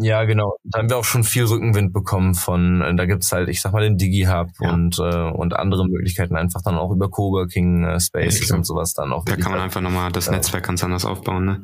Ja, 0.00 0.24
genau. 0.24 0.56
Da 0.64 0.78
haben 0.78 0.90
wir 0.90 0.96
auch 0.96 1.04
schon 1.04 1.24
viel 1.24 1.44
Rückenwind 1.44 1.92
bekommen 1.92 2.34
von, 2.34 2.82
äh, 2.82 2.94
da 2.94 3.06
gibt's 3.06 3.32
halt, 3.32 3.48
ich 3.48 3.60
sag 3.60 3.72
mal, 3.72 3.82
den 3.82 3.98
Digi-Hub 3.98 4.48
ja. 4.60 4.72
und, 4.72 4.98
äh, 4.98 5.30
und 5.30 5.54
andere 5.54 5.86
Möglichkeiten, 5.86 6.36
einfach 6.36 6.62
dann 6.62 6.76
auch 6.78 6.90
über 6.90 7.10
Coworking 7.10 7.84
äh, 7.84 8.00
Spaces 8.00 8.48
ja, 8.48 8.56
und 8.56 8.64
sowas 8.64 8.94
dann 8.94 9.12
auch. 9.12 9.24
Da 9.24 9.36
kann 9.36 9.52
man 9.52 9.60
einfach 9.60 9.80
nochmal 9.80 10.10
das 10.12 10.30
Netzwerk 10.30 10.66
ganz 10.66 10.82
anders 10.82 11.04
aufbauen, 11.04 11.44
ne? 11.44 11.62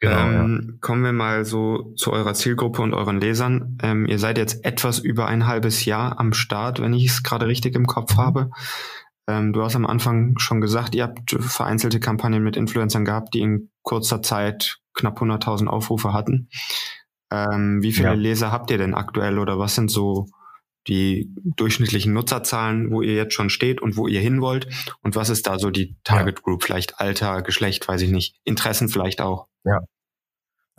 Genau, 0.00 0.16
ähm, 0.16 0.60
ja. 0.64 0.78
Kommen 0.80 1.04
wir 1.04 1.12
mal 1.12 1.44
so 1.44 1.94
zu 1.94 2.12
eurer 2.12 2.34
Zielgruppe 2.34 2.82
und 2.82 2.92
euren 2.92 3.20
Lesern. 3.20 3.78
Ähm, 3.82 4.06
ihr 4.06 4.18
seid 4.18 4.36
jetzt 4.36 4.64
etwas 4.64 4.98
über 4.98 5.26
ein 5.26 5.46
halbes 5.46 5.84
Jahr 5.84 6.18
am 6.18 6.32
Start, 6.32 6.82
wenn 6.82 6.92
ich 6.92 7.06
es 7.06 7.22
gerade 7.22 7.46
richtig 7.46 7.76
im 7.76 7.86
Kopf 7.86 8.16
mhm. 8.16 8.20
habe. 8.20 8.50
Ähm, 9.28 9.52
du 9.52 9.62
hast 9.62 9.76
am 9.76 9.86
Anfang 9.86 10.38
schon 10.38 10.60
gesagt, 10.60 10.96
ihr 10.96 11.04
habt 11.04 11.30
vereinzelte 11.38 12.00
Kampagnen 12.00 12.42
mit 12.42 12.56
Influencern 12.56 13.04
gehabt, 13.04 13.34
die 13.34 13.42
in 13.42 13.70
kurzer 13.82 14.22
Zeit 14.22 14.78
knapp 14.92 15.20
100.000 15.20 15.68
Aufrufe 15.68 16.12
hatten. 16.12 16.48
Ähm, 17.32 17.82
wie 17.82 17.92
viele 17.92 18.08
ja. 18.08 18.14
Leser 18.14 18.52
habt 18.52 18.70
ihr 18.70 18.78
denn 18.78 18.94
aktuell 18.94 19.38
oder 19.38 19.58
was 19.58 19.74
sind 19.74 19.90
so 19.90 20.26
die 20.86 21.32
durchschnittlichen 21.56 22.12
Nutzerzahlen, 22.12 22.90
wo 22.90 23.00
ihr 23.00 23.14
jetzt 23.14 23.34
schon 23.34 23.50
steht 23.50 23.80
und 23.80 23.96
wo 23.96 24.06
ihr 24.06 24.20
hin 24.20 24.40
wollt? 24.40 24.66
Und 25.02 25.16
was 25.16 25.30
ist 25.30 25.46
da 25.46 25.58
so 25.58 25.70
die 25.70 25.96
Target 26.04 26.42
Group? 26.42 26.62
Vielleicht 26.62 27.00
Alter, 27.00 27.40
Geschlecht, 27.42 27.88
weiß 27.88 28.02
ich 28.02 28.10
nicht. 28.10 28.36
Interessen 28.44 28.88
vielleicht 28.88 29.20
auch. 29.20 29.46
Ja. 29.64 29.80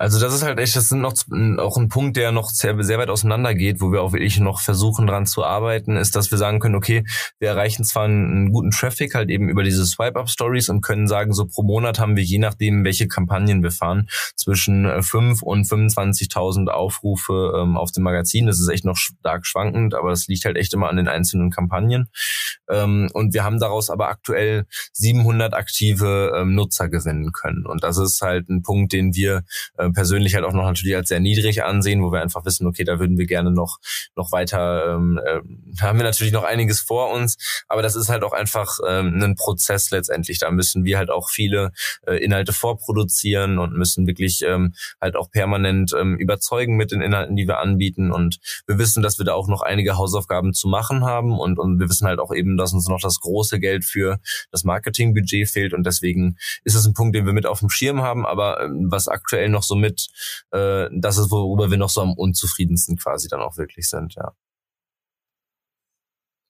Also 0.03 0.19
das 0.19 0.33
ist 0.33 0.43
halt 0.43 0.59
echt, 0.59 0.75
das 0.75 0.89
sind 0.89 0.99
noch 0.99 1.13
auch 1.59 1.77
ein 1.77 1.87
Punkt, 1.87 2.17
der 2.17 2.33
noch 2.33 2.49
sehr, 2.49 2.75
sehr 2.83 2.97
weit 2.97 3.07
auseinander 3.07 3.55
geht, 3.55 3.79
wo 3.79 3.93
wir 3.93 4.01
auch 4.01 4.11
wirklich 4.11 4.37
noch 4.37 4.59
versuchen 4.59 5.07
dran 5.07 5.25
zu 5.25 5.45
arbeiten, 5.45 5.95
ist, 5.95 6.17
dass 6.17 6.29
wir 6.29 6.37
sagen 6.37 6.59
können, 6.59 6.75
okay, 6.75 7.05
wir 7.39 7.47
erreichen 7.47 7.85
zwar 7.85 8.03
einen, 8.03 8.51
guten 8.51 8.71
Traffic 8.71 9.15
halt 9.15 9.29
eben 9.29 9.47
über 9.47 9.63
diese 9.63 9.85
Swipe-Up-Stories 9.85 10.67
und 10.67 10.81
können 10.81 11.07
sagen, 11.07 11.31
so 11.31 11.45
pro 11.45 11.63
Monat 11.63 11.99
haben 11.99 12.17
wir 12.17 12.23
je 12.23 12.37
nachdem, 12.37 12.83
welche 12.83 13.07
Kampagnen 13.07 13.63
wir 13.63 13.71
fahren, 13.71 14.09
zwischen 14.35 15.01
5 15.01 15.41
äh, 15.41 15.45
und 15.45 15.67
25.000 15.67 16.67
Aufrufe 16.67 17.53
ähm, 17.61 17.77
auf 17.77 17.93
dem 17.93 18.03
Magazin. 18.03 18.45
Das 18.45 18.59
ist 18.59 18.67
echt 18.67 18.83
noch 18.83 18.97
stark 18.97 19.45
schwankend, 19.45 19.95
aber 19.95 20.09
das 20.09 20.27
liegt 20.27 20.43
halt 20.43 20.57
echt 20.57 20.73
immer 20.73 20.89
an 20.89 20.97
den 20.97 21.07
einzelnen 21.07 21.49
Kampagnen. 21.49 22.09
Ähm, 22.69 23.09
und 23.13 23.33
wir 23.33 23.45
haben 23.45 23.57
daraus 23.57 23.89
aber 23.89 24.09
aktuell 24.09 24.65
700 24.91 25.53
aktive 25.53 26.33
ähm, 26.35 26.55
Nutzer 26.55 26.89
gewinnen 26.89 27.31
können. 27.31 27.65
Und 27.65 27.85
das 27.85 27.97
ist 27.97 28.21
halt 28.21 28.49
ein 28.49 28.63
Punkt, 28.63 28.91
den 28.91 29.15
wir 29.15 29.43
äh, 29.77 29.92
persönlich 29.93 30.35
halt 30.35 30.45
auch 30.45 30.53
noch 30.53 30.65
natürlich 30.65 30.95
als 30.95 31.09
sehr 31.09 31.19
niedrig 31.19 31.63
ansehen, 31.63 32.03
wo 32.03 32.11
wir 32.11 32.21
einfach 32.21 32.45
wissen, 32.45 32.67
okay, 32.67 32.83
da 32.83 32.99
würden 32.99 33.17
wir 33.17 33.25
gerne 33.25 33.51
noch 33.51 33.77
noch 34.15 34.31
weiter, 34.31 34.95
ähm, 34.95 35.19
äh, 35.23 35.39
haben 35.81 35.99
wir 35.99 36.03
natürlich 36.03 36.33
noch 36.33 36.43
einiges 36.43 36.81
vor 36.81 37.11
uns, 37.11 37.37
aber 37.67 37.81
das 37.81 37.95
ist 37.95 38.09
halt 38.09 38.23
auch 38.23 38.33
einfach 38.33 38.77
ähm, 38.87 39.21
ein 39.21 39.35
Prozess 39.35 39.91
letztendlich. 39.91 40.39
Da 40.39 40.51
müssen 40.51 40.83
wir 40.83 40.97
halt 40.97 41.09
auch 41.09 41.29
viele 41.29 41.71
äh, 42.07 42.17
Inhalte 42.23 42.53
vorproduzieren 42.53 43.59
und 43.59 43.73
müssen 43.73 44.07
wirklich 44.07 44.43
ähm, 44.43 44.73
halt 45.01 45.15
auch 45.15 45.31
permanent 45.31 45.93
ähm, 45.97 46.17
überzeugen 46.17 46.75
mit 46.75 46.91
den 46.91 47.01
Inhalten, 47.01 47.35
die 47.35 47.47
wir 47.47 47.59
anbieten. 47.59 48.11
Und 48.11 48.39
wir 48.67 48.77
wissen, 48.77 49.03
dass 49.03 49.17
wir 49.17 49.25
da 49.25 49.33
auch 49.33 49.47
noch 49.47 49.61
einige 49.61 49.97
Hausaufgaben 49.97 50.53
zu 50.53 50.67
machen 50.67 51.05
haben 51.05 51.39
und, 51.39 51.59
und 51.59 51.79
wir 51.79 51.89
wissen 51.89 52.07
halt 52.07 52.19
auch 52.19 52.33
eben, 52.33 52.57
dass 52.57 52.73
uns 52.73 52.87
noch 52.87 53.01
das 53.01 53.19
große 53.19 53.59
Geld 53.59 53.85
für 53.85 54.19
das 54.51 54.63
Marketingbudget 54.63 55.49
fehlt 55.49 55.73
und 55.73 55.85
deswegen 55.85 56.37
ist 56.63 56.75
es 56.75 56.85
ein 56.85 56.93
Punkt, 56.93 57.15
den 57.15 57.25
wir 57.25 57.33
mit 57.33 57.45
auf 57.45 57.59
dem 57.59 57.69
Schirm 57.69 58.01
haben, 58.01 58.25
aber 58.25 58.61
ähm, 58.61 58.87
was 58.89 59.07
aktuell 59.07 59.49
noch 59.49 59.63
so 59.63 59.72
mit, 59.75 60.07
äh, 60.51 60.87
das 60.91 61.17
ist, 61.17 61.31
worüber 61.31 61.71
wir 61.71 61.77
noch 61.77 61.89
so 61.89 62.01
am 62.01 62.13
unzufriedensten 62.13 62.97
quasi 62.97 63.27
dann 63.27 63.41
auch 63.41 63.57
wirklich 63.57 63.89
sind, 63.89 64.15
ja. 64.15 64.33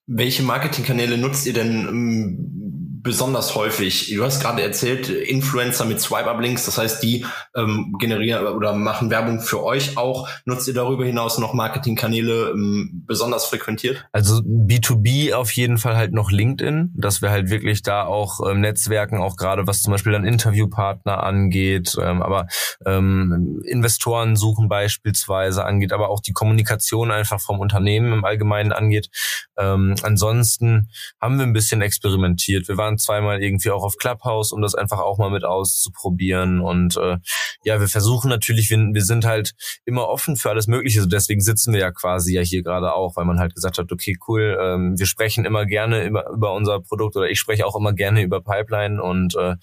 Welche 0.06 0.42
Marketingkanäle 0.42 1.16
nutzt 1.16 1.46
ihr 1.46 1.54
denn 1.54 1.88
ähm, 1.88 2.63
besonders 3.04 3.54
häufig. 3.54 4.12
Du 4.16 4.24
hast 4.24 4.40
gerade 4.40 4.62
erzählt, 4.62 5.10
Influencer 5.10 5.84
mit 5.84 6.00
Swipe-Up-Links, 6.00 6.64
das 6.64 6.78
heißt, 6.78 7.02
die 7.02 7.26
ähm, 7.54 7.94
generieren 8.00 8.46
oder 8.46 8.72
machen 8.72 9.10
Werbung 9.10 9.40
für 9.40 9.62
euch 9.62 9.98
auch. 9.98 10.26
Nutzt 10.46 10.66
ihr 10.66 10.74
darüber 10.74 11.04
hinaus 11.04 11.38
noch 11.38 11.52
Marketingkanäle 11.52 12.50
ähm, 12.50 13.04
besonders 13.06 13.44
frequentiert? 13.44 14.06
Also 14.12 14.36
B2B 14.38 15.34
auf 15.34 15.50
jeden 15.52 15.76
Fall 15.76 15.96
halt 15.96 16.14
noch 16.14 16.30
LinkedIn, 16.30 16.94
dass 16.96 17.20
wir 17.20 17.30
halt 17.30 17.50
wirklich 17.50 17.82
da 17.82 18.06
auch 18.06 18.40
ähm, 18.48 18.60
Netzwerken, 18.60 19.18
auch 19.18 19.36
gerade 19.36 19.66
was 19.66 19.82
zum 19.82 19.92
Beispiel 19.92 20.12
dann 20.12 20.24
Interviewpartner 20.24 21.22
angeht, 21.22 21.96
ähm, 22.00 22.22
aber 22.22 22.46
ähm, 22.86 23.60
Investoren 23.66 24.34
suchen 24.34 24.70
beispielsweise 24.70 25.64
angeht, 25.66 25.92
aber 25.92 26.08
auch 26.08 26.20
die 26.20 26.32
Kommunikation 26.32 27.10
einfach 27.10 27.40
vom 27.40 27.60
Unternehmen 27.60 28.14
im 28.14 28.24
Allgemeinen 28.24 28.72
angeht. 28.72 29.10
Ähm, 29.58 29.94
ansonsten 30.02 30.88
haben 31.20 31.38
wir 31.38 31.44
ein 31.44 31.52
bisschen 31.52 31.82
experimentiert. 31.82 32.66
Wir 32.66 32.78
waren 32.78 32.93
waren 32.94 32.98
zweimal 32.98 33.42
irgendwie 33.42 33.70
auch 33.70 33.82
auf 33.82 33.96
Clubhouse, 33.96 34.52
um 34.52 34.62
das 34.62 34.74
einfach 34.74 34.98
auch 34.98 35.18
mal 35.18 35.30
mit 35.30 35.44
auszuprobieren. 35.44 36.60
Und 36.60 36.96
äh, 36.96 37.18
ja, 37.64 37.80
wir 37.80 37.88
versuchen 37.88 38.28
natürlich, 38.28 38.70
wir, 38.70 38.78
wir 38.78 39.04
sind 39.04 39.24
halt 39.24 39.52
immer 39.84 40.08
offen 40.08 40.36
für 40.36 40.50
alles 40.50 40.66
Mögliche. 40.66 41.00
So 41.00 41.06
deswegen 41.06 41.40
sitzen 41.40 41.72
wir 41.72 41.80
ja 41.80 41.90
quasi 41.90 42.34
ja 42.34 42.42
hier 42.42 42.62
gerade 42.62 42.94
auch, 42.94 43.16
weil 43.16 43.24
man 43.24 43.38
halt 43.38 43.54
gesagt 43.54 43.78
hat, 43.78 43.90
okay, 43.90 44.16
cool, 44.28 44.58
ähm, 44.60 44.98
wir 44.98 45.06
sprechen 45.06 45.44
immer 45.44 45.66
gerne 45.66 46.04
über, 46.04 46.28
über 46.30 46.52
unser 46.54 46.80
Produkt 46.80 47.16
oder 47.16 47.28
ich 47.28 47.38
spreche 47.38 47.66
auch 47.66 47.76
immer 47.76 47.92
gerne 47.92 48.22
über 48.22 48.40
Pipeline 48.40 49.02
und 49.02 49.34
äh, 49.36 49.56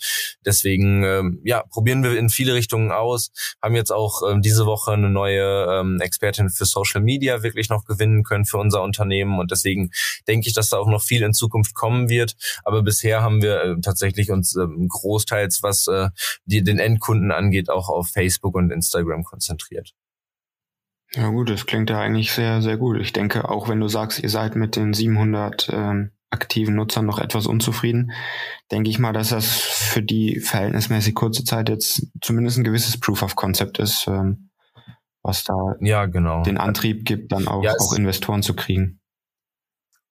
deswegen 0.46 1.04
ähm, 1.04 1.42
ja, 1.44 1.64
probieren 1.70 2.04
wir 2.04 2.18
in 2.18 2.30
viele 2.30 2.54
Richtungen 2.54 2.92
aus. 2.92 3.32
Haben 3.62 3.76
jetzt 3.76 3.92
auch 3.92 4.22
ähm, 4.30 4.42
diese 4.42 4.66
Woche 4.66 4.92
eine 4.92 5.10
neue 5.10 5.68
ähm, 5.70 6.00
Expertin 6.02 6.50
für 6.50 6.66
Social 6.66 7.02
Media 7.02 7.44
wirklich 7.44 7.70
noch 7.70 7.86
gewinnen 7.86 8.24
können 8.24 8.46
für 8.46 8.58
unser 8.58 8.82
Unternehmen 8.82 9.40
und 9.40 9.52
deswegen 9.52 9.92
denke 10.28 10.48
ich, 10.48 10.54
dass 10.54 10.70
da 10.70 10.78
auch 10.78 10.88
noch 10.88 11.02
viel 11.02 11.24
in 11.24 11.34
Zukunft 11.34 11.74
kommen 11.74 12.10
wird. 12.10 12.36
Aber 12.64 12.82
bisher 12.82 13.21
haben 13.22 13.42
wir 13.42 13.62
äh, 13.62 13.82
tatsächlich 13.82 14.32
uns 14.32 14.56
äh, 14.56 14.66
großteils, 14.88 15.64
was 15.64 15.88
äh, 15.88 16.10
die, 16.46 16.64
den 16.64 16.80
Endkunden 16.80 17.32
angeht, 17.32 17.70
auch 17.70 17.90
auf 17.90 18.10
Facebook 18.10 18.56
und 18.56 18.72
Instagram 18.72 19.24
konzentriert. 19.24 19.94
Ja 21.14 21.30
gut, 21.30 21.50
das 21.50 21.66
klingt 21.66 21.90
ja 21.90 22.00
eigentlich 22.00 22.32
sehr, 22.32 22.62
sehr 22.62 22.78
gut. 22.78 22.98
Ich 23.00 23.12
denke, 23.12 23.50
auch 23.50 23.68
wenn 23.68 23.80
du 23.80 23.88
sagst, 23.88 24.24
ihr 24.24 24.30
seid 24.30 24.56
mit 24.56 24.76
den 24.78 24.94
700 24.94 25.70
ähm, 25.74 26.12
aktiven 26.30 26.76
Nutzern 26.76 27.06
noch 27.06 27.20
etwas 27.20 27.48
unzufrieden, 27.48 28.14
denke 28.72 28.90
ich 28.90 28.98
mal, 28.98 29.12
dass 29.12 29.30
das 29.30 29.50
für 29.50 30.02
die 30.02 30.40
verhältnismäßig 30.40 31.14
kurze 31.14 31.44
Zeit 31.44 31.68
jetzt 31.68 32.08
zumindest 32.22 32.58
ein 32.58 32.64
gewisses 32.64 32.98
Proof 32.98 33.24
of 33.24 33.36
Concept 33.36 33.80
ist, 33.80 34.08
ähm, 34.08 34.52
was 35.22 35.44
da 35.44 35.76
ja, 35.82 36.06
genau. 36.06 36.44
den 36.44 36.58
Antrieb 36.58 37.04
gibt, 37.04 37.34
dann 37.34 37.50
auch, 37.50 37.64
ja, 37.64 37.74
auch 37.78 37.94
Investoren 37.94 38.42
zu 38.42 38.56
kriegen 38.56 39.01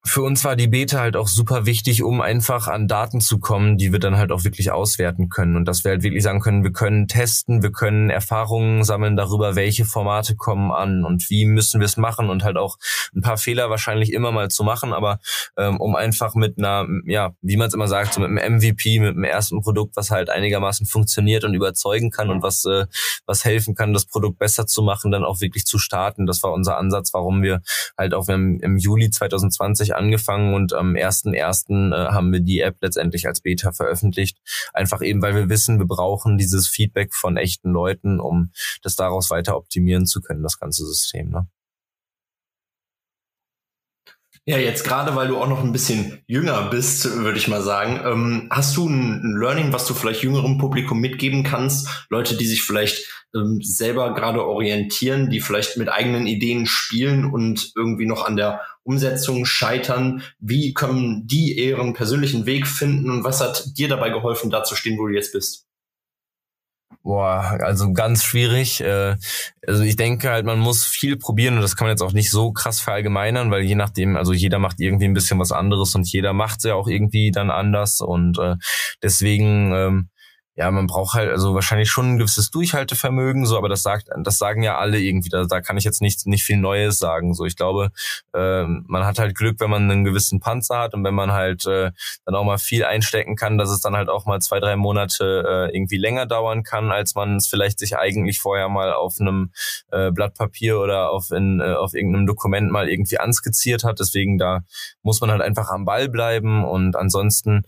für 0.02 0.22
uns 0.22 0.44
war 0.44 0.56
die 0.56 0.66
Beta 0.66 0.98
halt 0.98 1.14
auch 1.14 1.28
super 1.28 1.66
wichtig, 1.66 2.02
um 2.02 2.22
einfach 2.22 2.68
an 2.68 2.88
Daten 2.88 3.20
zu 3.20 3.38
kommen, 3.38 3.76
die 3.76 3.92
wir 3.92 3.98
dann 3.98 4.16
halt 4.16 4.32
auch 4.32 4.44
wirklich 4.44 4.70
auswerten 4.70 5.28
können. 5.28 5.56
Und 5.56 5.66
dass 5.66 5.84
wir 5.84 5.90
halt 5.90 6.02
wirklich 6.02 6.22
sagen 6.22 6.40
können, 6.40 6.64
wir 6.64 6.72
können 6.72 7.06
testen, 7.06 7.62
wir 7.62 7.70
können 7.70 8.08
Erfahrungen 8.08 8.82
sammeln 8.82 9.16
darüber, 9.16 9.56
welche 9.56 9.84
Formate 9.84 10.36
kommen 10.36 10.72
an 10.72 11.04
und 11.04 11.28
wie 11.28 11.44
müssen 11.44 11.80
wir 11.80 11.84
es 11.84 11.98
machen 11.98 12.30
und 12.30 12.44
halt 12.44 12.56
auch 12.56 12.78
ein 13.14 13.20
paar 13.20 13.36
Fehler 13.36 13.68
wahrscheinlich 13.68 14.12
immer 14.12 14.32
mal 14.32 14.48
zu 14.48 14.64
machen, 14.64 14.94
aber 14.94 15.20
ähm, 15.58 15.78
um 15.78 15.94
einfach 15.96 16.34
mit 16.34 16.56
einer, 16.56 16.86
ja, 17.04 17.34
wie 17.42 17.58
man 17.58 17.68
es 17.68 17.74
immer 17.74 17.88
sagt, 17.88 18.14
so 18.14 18.22
mit 18.22 18.30
einem 18.30 18.56
MVP, 18.56 19.00
mit 19.00 19.10
einem 19.10 19.24
ersten 19.24 19.60
Produkt, 19.60 19.96
was 19.96 20.10
halt 20.10 20.30
einigermaßen 20.30 20.86
funktioniert 20.86 21.44
und 21.44 21.52
überzeugen 21.52 22.10
kann 22.10 22.30
und 22.30 22.42
was, 22.42 22.64
äh, 22.64 22.86
was 23.26 23.44
helfen 23.44 23.74
kann, 23.74 23.92
das 23.92 24.06
Produkt 24.06 24.38
besser 24.38 24.66
zu 24.66 24.82
machen, 24.82 25.10
dann 25.10 25.24
auch 25.24 25.42
wirklich 25.42 25.66
zu 25.66 25.78
starten. 25.78 26.26
Das 26.26 26.42
war 26.42 26.52
unser 26.52 26.78
Ansatz, 26.78 27.12
warum 27.12 27.42
wir 27.42 27.60
halt 27.98 28.14
auch 28.14 28.28
im, 28.28 28.60
im 28.60 28.78
Juli 28.78 29.10
2020 29.10 29.89
2020 29.90 29.94
angefangen 29.94 30.55
und 30.55 30.72
am 30.72 30.94
1.1. 30.94 31.92
Äh, 31.92 32.12
haben 32.12 32.33
wir 32.33 32.40
die 32.40 32.61
App 32.61 32.76
letztendlich 32.81 33.26
als 33.26 33.40
Beta 33.40 33.72
veröffentlicht. 33.72 34.38
Einfach 34.72 35.03
eben, 35.03 35.22
weil 35.22 35.35
wir 35.35 35.48
wissen, 35.48 35.79
wir 35.79 35.87
brauchen 35.87 36.38
dieses 36.38 36.68
Feedback 36.68 37.14
von 37.14 37.37
echten 37.37 37.70
Leuten, 37.70 38.20
um 38.20 38.50
das 38.83 38.96
daraus 38.96 39.31
weiter 39.31 39.57
optimieren 39.57 40.07
zu 40.07 40.20
können, 40.20 40.42
das 40.42 40.59
ganze 40.59 40.87
System. 40.87 41.31
Ne? 41.31 41.48
Ja, 44.50 44.58
jetzt 44.58 44.82
gerade, 44.82 45.14
weil 45.14 45.28
du 45.28 45.36
auch 45.36 45.46
noch 45.46 45.62
ein 45.62 45.70
bisschen 45.70 46.24
jünger 46.26 46.70
bist, 46.70 47.04
würde 47.22 47.38
ich 47.38 47.46
mal 47.46 47.62
sagen. 47.62 48.00
Ähm, 48.04 48.48
hast 48.50 48.76
du 48.76 48.88
ein 48.88 49.36
Learning, 49.38 49.72
was 49.72 49.86
du 49.86 49.94
vielleicht 49.94 50.24
jüngerem 50.24 50.58
Publikum 50.58 50.98
mitgeben 50.98 51.44
kannst? 51.44 52.06
Leute, 52.10 52.36
die 52.36 52.46
sich 52.46 52.64
vielleicht 52.64 53.06
ähm, 53.32 53.60
selber 53.62 54.12
gerade 54.12 54.44
orientieren, 54.44 55.30
die 55.30 55.40
vielleicht 55.40 55.76
mit 55.76 55.88
eigenen 55.88 56.26
Ideen 56.26 56.66
spielen 56.66 57.26
und 57.26 57.70
irgendwie 57.76 58.06
noch 58.06 58.26
an 58.26 58.34
der 58.34 58.60
Umsetzung 58.82 59.44
scheitern. 59.44 60.24
Wie 60.40 60.74
können 60.74 61.28
die 61.28 61.56
ihren 61.56 61.92
persönlichen 61.92 62.44
Weg 62.44 62.66
finden 62.66 63.08
und 63.08 63.22
was 63.22 63.40
hat 63.40 63.78
dir 63.78 63.86
dabei 63.86 64.10
geholfen, 64.10 64.50
da 64.50 64.64
zu 64.64 64.74
stehen, 64.74 64.98
wo 64.98 65.06
du 65.06 65.14
jetzt 65.14 65.32
bist? 65.32 65.69
Boah, 67.03 67.59
also 67.62 67.92
ganz 67.92 68.24
schwierig. 68.24 68.81
Äh, 68.83 69.16
also 69.66 69.83
ich 69.83 69.96
denke 69.96 70.31
halt, 70.31 70.44
man 70.44 70.59
muss 70.59 70.85
viel 70.85 71.16
probieren 71.16 71.57
und 71.57 71.62
das 71.62 71.76
kann 71.76 71.87
man 71.87 71.92
jetzt 71.92 72.03
auch 72.03 72.12
nicht 72.12 72.31
so 72.31 72.53
krass 72.53 72.81
verallgemeinern, 72.81 73.50
weil 73.50 73.62
je 73.62 73.74
nachdem, 73.74 74.16
also 74.16 74.33
jeder 74.33 74.59
macht 74.59 74.81
irgendwie 74.81 75.07
ein 75.07 75.14
bisschen 75.14 75.38
was 75.38 75.50
anderes 75.50 75.94
und 75.94 76.11
jeder 76.12 76.33
macht 76.33 76.59
es 76.59 76.64
ja 76.64 76.74
auch 76.74 76.88
irgendwie 76.88 77.31
dann 77.31 77.50
anders 77.50 78.00
und 78.00 78.38
äh, 78.38 78.57
deswegen 79.03 79.72
ähm, 79.72 80.09
ja, 80.60 80.70
man 80.70 80.86
braucht 80.86 81.14
halt 81.14 81.30
also 81.30 81.54
wahrscheinlich 81.54 81.90
schon 81.90 82.12
ein 82.12 82.18
gewisses 82.18 82.50
Durchhaltevermögen, 82.50 83.46
so, 83.46 83.56
aber 83.56 83.70
das 83.70 83.82
sagt, 83.82 84.08
das 84.22 84.36
sagen 84.36 84.62
ja 84.62 84.76
alle 84.76 85.00
irgendwie. 85.00 85.30
Da, 85.30 85.46
da 85.46 85.62
kann 85.62 85.78
ich 85.78 85.84
jetzt 85.84 86.02
nicht 86.02 86.26
nicht 86.26 86.44
viel 86.44 86.58
Neues 86.58 86.98
sagen. 86.98 87.32
So, 87.32 87.46
ich 87.46 87.56
glaube, 87.56 87.92
äh, 88.34 88.64
man 88.66 89.06
hat 89.06 89.18
halt 89.18 89.34
Glück, 89.34 89.58
wenn 89.58 89.70
man 89.70 89.90
einen 89.90 90.04
gewissen 90.04 90.38
Panzer 90.38 90.78
hat 90.80 90.92
und 90.92 91.02
wenn 91.02 91.14
man 91.14 91.32
halt 91.32 91.64
äh, 91.64 91.92
dann 92.26 92.34
auch 92.34 92.44
mal 92.44 92.58
viel 92.58 92.84
einstecken 92.84 93.36
kann, 93.36 93.56
dass 93.56 93.70
es 93.70 93.80
dann 93.80 93.96
halt 93.96 94.10
auch 94.10 94.26
mal 94.26 94.38
zwei 94.40 94.60
drei 94.60 94.76
Monate 94.76 95.70
äh, 95.72 95.74
irgendwie 95.74 95.96
länger 95.96 96.26
dauern 96.26 96.62
kann, 96.62 96.92
als 96.92 97.14
man 97.14 97.36
es 97.36 97.46
vielleicht 97.46 97.78
sich 97.78 97.96
eigentlich 97.96 98.38
vorher 98.38 98.68
mal 98.68 98.92
auf 98.92 99.14
einem 99.18 99.52
äh, 99.92 100.10
Blatt 100.10 100.34
Papier 100.34 100.78
oder 100.78 101.10
auf 101.10 101.30
in 101.30 101.60
äh, 101.60 101.72
auf 101.72 101.94
irgendeinem 101.94 102.26
Dokument 102.26 102.70
mal 102.70 102.90
irgendwie 102.90 103.18
anskizziert 103.18 103.82
hat. 103.82 103.98
Deswegen 103.98 104.36
da 104.36 104.60
muss 105.02 105.22
man 105.22 105.30
halt 105.30 105.40
einfach 105.40 105.70
am 105.70 105.86
Ball 105.86 106.10
bleiben 106.10 106.66
und 106.66 106.96
ansonsten 106.96 107.62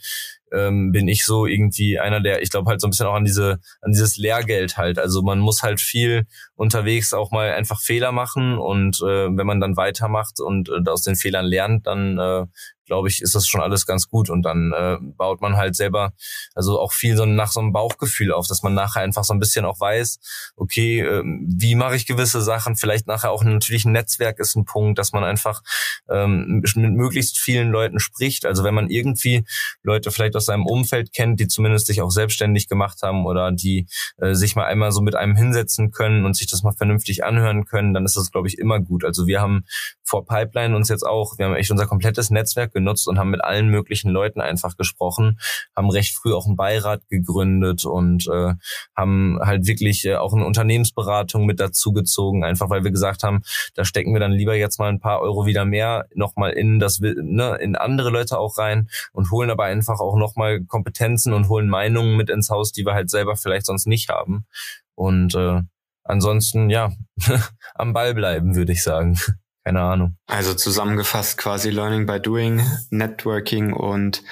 ähm, 0.53 0.93
bin 0.93 1.09
ich 1.09 1.25
so 1.25 1.47
irgendwie 1.47 1.99
einer 1.99 2.21
der, 2.21 2.43
ich 2.43 2.51
glaube 2.51 2.71
halt 2.71 2.81
so 2.81 2.87
ein 2.87 2.91
bisschen 2.91 3.07
auch 3.07 3.15
an 3.15 3.25
diese, 3.25 3.61
an 3.81 3.93
dieses 3.93 4.17
Lehrgeld 4.17 4.77
halt. 4.77 4.99
Also 4.99 5.23
man 5.23 5.39
muss 5.39 5.63
halt 5.63 5.81
viel 5.81 6.27
unterwegs 6.55 7.13
auch 7.13 7.31
mal 7.31 7.53
einfach 7.53 7.81
Fehler 7.81 8.13
machen 8.13 8.59
und 8.59 9.01
äh, 9.01 9.29
wenn 9.37 9.47
man 9.47 9.61
dann 9.61 9.77
weitermacht 9.77 10.41
und 10.41 10.69
äh, 10.69 10.89
aus 10.89 11.03
den 11.03 11.17
Fehlern 11.17 11.47
lernt, 11.47 11.87
dann 11.87 12.19
äh, 12.19 12.47
glaube 12.93 13.09
ich, 13.09 13.23
ist 13.23 13.35
das 13.35 13.49
schon 13.49 13.63
alles 13.63 13.87
ganz 13.87 14.09
gut. 14.09 14.29
Und 14.29 14.43
dann 14.43 14.75
äh, 14.77 14.99
baut 15.01 15.41
man 15.41 15.57
halt 15.57 15.75
selber, 15.75 16.13
also 16.55 16.79
auch 16.79 16.93
viel 16.93 17.17
so 17.17 17.25
nach 17.25 17.51
so 17.51 17.61
einem 17.61 17.73
Bauchgefühl 17.73 18.33
auf, 18.33 18.47
dass 18.47 18.63
man 18.63 18.75
nachher 18.75 19.01
einfach 19.01 19.25
so 19.25 19.33
ein 19.33 19.41
bisschen 19.41 19.65
auch 19.65 19.81
weiß, 19.81 20.19
okay, 20.57 21.01
äh, 21.01 21.23
wie 21.25 21.75
mache 21.75 21.97
ich 21.97 22.05
gewisse 22.05 22.43
Sachen? 22.43 22.77
Vielleicht 22.77 23.07
nachher 23.07 23.31
auch 23.31 23.45
natürlich 23.45 23.87
ein 23.87 23.93
Netzwerk 23.93 24.39
ist 24.41 24.57
ein 24.57 24.67
Punkt, 24.67 24.99
dass 24.99 25.13
man 25.13 25.25
einfach 25.25 25.63
ähm, 26.11 26.61
mit 26.61 26.77
möglichst 26.77 27.39
vielen 27.39 27.71
Leuten 27.71 27.99
spricht. 27.99 28.45
Also 28.45 28.63
wenn 28.63 28.75
man 28.75 28.91
irgendwie 28.91 29.47
Leute 29.83 30.11
vielleicht 30.11 30.37
aus 30.37 30.45
seinem 30.45 30.67
Umfeld 30.67 31.15
kennt, 31.15 31.41
die 31.41 31.49
zumindest 31.49 31.87
sich 31.87 32.03
auch 32.03 32.11
selbstständig 32.11 32.69
gemacht 32.69 32.99
haben 33.03 33.25
oder 33.25 33.53
die 33.53 33.87
äh, 34.19 34.35
sich 34.35 34.55
mal 34.55 34.67
einmal 34.67 34.93
so 34.93 35.01
mit 35.01 35.15
einem 35.15 35.35
hinsetzen 35.35 35.93
können 35.93 36.27
und 36.27 36.37
sich 36.37 36.47
das 36.47 36.63
mal 36.63 36.73
vernünftig 36.73 37.25
anhören 37.25 37.65
können, 37.65 37.95
dann 37.95 38.05
ist 38.05 38.19
das, 38.19 38.31
glaube 38.31 38.49
ich, 38.49 38.59
immer 38.59 38.81
gut. 38.81 39.03
Also 39.03 39.27
wir 39.27 39.41
haben 39.41 39.65
vor 40.05 40.27
Pipeline 40.27 40.77
uns 40.77 40.91
jetzt 40.91 41.07
auch, 41.07 41.39
wir 41.39 41.47
haben 41.47 41.57
echt 41.57 41.71
unser 41.71 41.87
komplettes 41.87 42.29
Netzwerk 42.29 42.75
genutzt 42.83 43.07
und 43.07 43.19
haben 43.19 43.31
mit 43.31 43.45
allen 43.45 43.69
möglichen 43.69 44.11
Leuten 44.11 44.41
einfach 44.41 44.77
gesprochen, 44.77 45.39
haben 45.77 45.89
recht 45.89 46.17
früh 46.17 46.35
auch 46.35 46.47
einen 46.47 46.57
Beirat 46.57 47.09
gegründet 47.09 47.85
und 47.85 48.27
äh, 48.29 48.55
haben 48.97 49.39
halt 49.41 49.67
wirklich 49.67 50.05
äh, 50.05 50.17
auch 50.17 50.35
eine 50.35 50.45
Unternehmensberatung 50.45 51.47
mit 51.47 51.61
dazu 51.61 51.93
gezogen, 51.93 52.45
einfach 52.45 52.71
weil 52.71 52.83
wir 52.83 52.91
gesagt 52.91 53.23
haben, 53.23 53.43
da 53.75 53.85
stecken 53.85 54.13
wir 54.13 54.21
dann 54.21 54.33
lieber 54.33 54.57
jetzt 54.57 54.79
mal 54.79 54.89
ein 54.89 55.01
paar 55.01 55.21
Euro 55.21 55.47
wieder 55.47 55.65
mehr 55.65 56.07
nochmal 56.15 56.53
in 56.53 56.81
das 56.81 57.01
ne, 57.01 57.57
in 57.61 57.77
andere 57.77 58.11
Leute 58.11 58.39
auch 58.39 58.59
rein 58.59 58.89
und 59.13 59.31
holen 59.31 59.51
aber 59.51 59.65
einfach 59.65 60.01
auch 60.01 60.17
nochmal 60.17 60.65
Kompetenzen 60.65 61.33
und 61.33 61.49
holen 61.49 61.69
Meinungen 61.69 62.17
mit 62.17 62.31
ins 62.31 62.51
Haus, 62.51 62.73
die 62.73 62.85
wir 62.85 62.95
halt 62.95 63.11
selber 63.11 63.37
vielleicht 63.37 63.67
sonst 63.67 63.87
nicht 63.87 64.09
haben. 64.09 64.47
Und 64.95 65.35
äh, 65.35 65.61
ansonsten, 66.05 66.69
ja, 66.69 66.93
am 67.75 67.93
Ball 67.93 68.15
bleiben, 68.15 68.57
würde 68.57 68.73
ich 68.73 68.83
sagen 68.83 69.17
keine 69.65 69.81
Ahnung. 69.81 70.17
Also 70.27 70.55
zusammengefasst 70.55 71.39
quasi 71.39 71.71
Learning 71.71 72.07
by 72.07 72.21
Doing, 72.21 72.63
Networking 72.91 73.73
und 73.73 74.23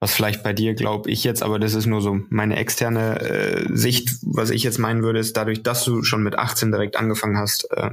was 0.00 0.14
vielleicht 0.14 0.42
bei 0.42 0.52
dir 0.52 0.74
glaube 0.74 1.10
ich 1.10 1.22
jetzt, 1.22 1.42
aber 1.42 1.60
das 1.60 1.74
ist 1.74 1.86
nur 1.86 2.00
so 2.00 2.18
meine 2.28 2.56
externe 2.56 3.20
äh, 3.20 3.66
Sicht, 3.72 4.10
was 4.22 4.50
ich 4.50 4.64
jetzt 4.64 4.78
meinen 4.78 5.04
würde, 5.04 5.20
ist 5.20 5.36
dadurch, 5.36 5.62
dass 5.62 5.84
du 5.84 6.02
schon 6.02 6.24
mit 6.24 6.36
18 6.36 6.72
direkt 6.72 6.96
angefangen 6.96 7.38
hast, 7.38 7.70
äh, 7.70 7.90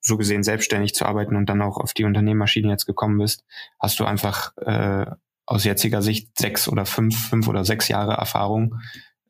so 0.00 0.18
gesehen 0.18 0.42
selbstständig 0.42 0.94
zu 0.94 1.06
arbeiten 1.06 1.34
und 1.34 1.48
dann 1.48 1.62
auch 1.62 1.78
auf 1.78 1.94
die 1.94 2.04
Unternehmerschiene 2.04 2.68
jetzt 2.68 2.84
gekommen 2.84 3.18
bist, 3.18 3.42
hast 3.80 3.98
du 3.98 4.04
einfach 4.04 4.54
äh, 4.58 5.06
aus 5.46 5.64
jetziger 5.64 6.02
Sicht 6.02 6.38
sechs 6.38 6.68
oder 6.68 6.84
fünf, 6.84 7.30
fünf 7.30 7.48
oder 7.48 7.64
sechs 7.64 7.88
Jahre 7.88 8.12
Erfahrung 8.12 8.80